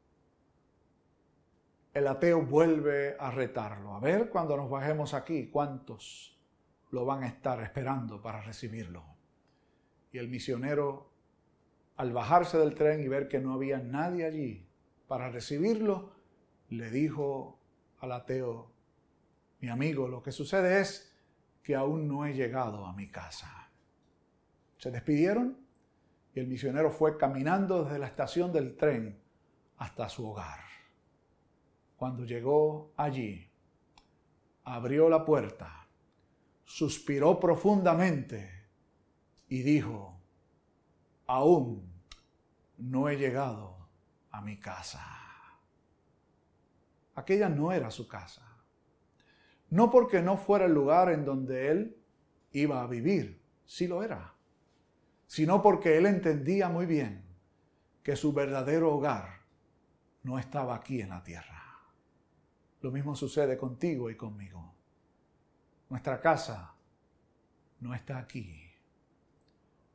el 1.95 2.09
ateo 2.09 2.43
vuelve 2.43 3.17
a 3.19 3.31
retarlo. 3.31 3.95
A 3.95 4.01
ver, 4.01 4.29
cuando 4.29 4.57
nos 4.57 4.69
bajemos 4.69 5.15
aquí, 5.15 5.49
¿cuántos 5.49 6.37
lo 6.91 7.05
van 7.05 7.23
a 7.23 7.29
estar 7.29 7.61
esperando 7.63 8.21
para 8.21 8.41
recibirlo? 8.43 9.05
Y 10.11 10.19
el 10.19 10.29
misionero, 10.29 11.09
al 11.97 12.13
bajarse 12.13 12.59
del 12.59 12.75
tren 12.75 13.01
y 13.01 13.09
ver 13.09 13.29
que 13.29 13.39
no 13.39 13.55
había 13.55 13.79
nadie 13.79 14.25
allí 14.25 14.69
para 15.07 15.31
recibirlo, 15.31 16.13
le 16.69 16.91
dijo 16.91 17.61
al 18.01 18.11
ateo, 18.11 18.76
mi 19.61 19.69
amigo, 19.69 20.07
lo 20.07 20.23
que 20.23 20.33
sucede 20.33 20.81
es 20.81 21.13
que 21.63 21.75
aún 21.75 22.07
no 22.07 22.27
he 22.27 22.35
llegado 22.35 22.87
a 22.87 22.93
mi 22.93 23.09
casa. 23.09 23.71
Se 24.79 24.91
despidieron 24.91 25.59
y 26.35 26.41
el 26.41 26.47
misionero 26.47 26.91
fue 26.91 27.17
caminando 27.17 27.85
desde 27.85 27.99
la 27.99 28.07
estación 28.07 28.53
del 28.53 28.77
tren 28.77 29.19
hasta 29.79 30.09
su 30.09 30.29
hogar. 30.29 30.61
Cuando 31.97 32.25
llegó 32.25 32.93
allí, 32.97 33.49
abrió 34.65 35.09
la 35.09 35.25
puerta, 35.25 35.89
suspiró 36.65 37.41
profundamente 37.41 38.67
y 39.49 39.63
dijo, 39.63 40.21
aún 41.27 41.91
no 42.77 43.09
he 43.09 43.17
llegado 43.17 43.89
a 44.31 44.43
mi 44.43 44.59
casa. 44.59 45.03
Aquella 47.15 47.49
no 47.49 47.73
era 47.73 47.91
su 47.91 48.07
casa 48.07 48.46
no 49.77 49.91
porque 49.91 50.23
no 50.23 50.39
fuera 50.39 50.65
el 50.65 50.73
lugar 50.73 51.11
en 51.11 51.27
donde 51.27 51.71
él 51.71 52.03
iba 52.53 52.83
a 52.83 52.87
vivir, 52.87 53.43
sí 53.67 53.87
lo 53.87 54.03
era, 54.03 54.35
sino 55.27 55.63
porque 55.63 55.99
él 55.99 56.07
entendía 56.07 56.71
muy 56.71 56.87
bien 56.87 57.27
que 58.03 58.17
su 58.17 58.33
verdadero 58.33 58.95
hogar 58.95 59.43
no 60.23 60.39
estaba 60.39 60.75
aquí 60.75 61.03
en 61.03 61.11
la 61.11 61.23
tierra. 61.23 61.63
Lo 62.81 62.91
mismo 62.91 63.15
sucede 63.15 63.59
contigo 63.59 64.09
y 64.09 64.17
conmigo. 64.17 64.75
Nuestra 65.91 66.23
casa 66.23 66.75
no 67.81 67.95
está 67.95 68.17
aquí. 68.17 68.73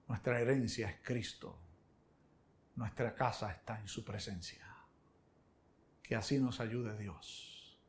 Nuestra 0.08 0.40
herencia 0.40 0.90
es 0.90 1.00
Cristo. 1.02 1.58
Nuestra 2.76 3.16
casa 3.16 3.52
está 3.52 3.80
en 3.80 3.88
su 3.88 4.06
presencia. 4.06 4.64
Que 6.04 6.16
así 6.16 6.38
nos 6.38 6.60
ayude 6.60 6.96
Dios. 6.98 7.80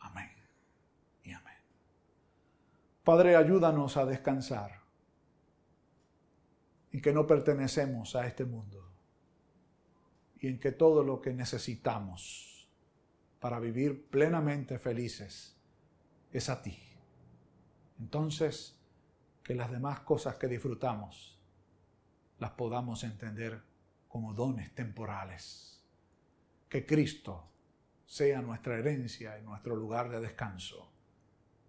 Amén. 0.00 0.35
Padre, 3.06 3.36
ayúdanos 3.36 3.96
a 3.96 4.04
descansar 4.04 4.80
en 6.90 7.00
que 7.00 7.12
no 7.12 7.24
pertenecemos 7.24 8.16
a 8.16 8.26
este 8.26 8.44
mundo 8.44 8.84
y 10.40 10.48
en 10.48 10.58
que 10.58 10.72
todo 10.72 11.04
lo 11.04 11.20
que 11.20 11.32
necesitamos 11.32 12.68
para 13.38 13.60
vivir 13.60 14.10
plenamente 14.10 14.80
felices 14.80 15.56
es 16.32 16.48
a 16.48 16.60
ti. 16.60 16.76
Entonces, 18.00 18.76
que 19.44 19.54
las 19.54 19.70
demás 19.70 20.00
cosas 20.00 20.34
que 20.34 20.48
disfrutamos 20.48 21.38
las 22.40 22.50
podamos 22.50 23.04
entender 23.04 23.62
como 24.08 24.34
dones 24.34 24.74
temporales. 24.74 25.80
Que 26.68 26.84
Cristo 26.84 27.44
sea 28.04 28.42
nuestra 28.42 28.76
herencia 28.76 29.38
y 29.38 29.42
nuestro 29.44 29.76
lugar 29.76 30.10
de 30.10 30.18
descanso. 30.18 30.95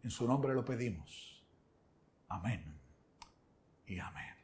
En 0.07 0.11
su 0.11 0.25
nombre 0.25 0.53
lo 0.53 0.63
pedimos. 0.63 1.43
Amén 2.29 2.79
y 3.85 3.99
amén. 3.99 4.36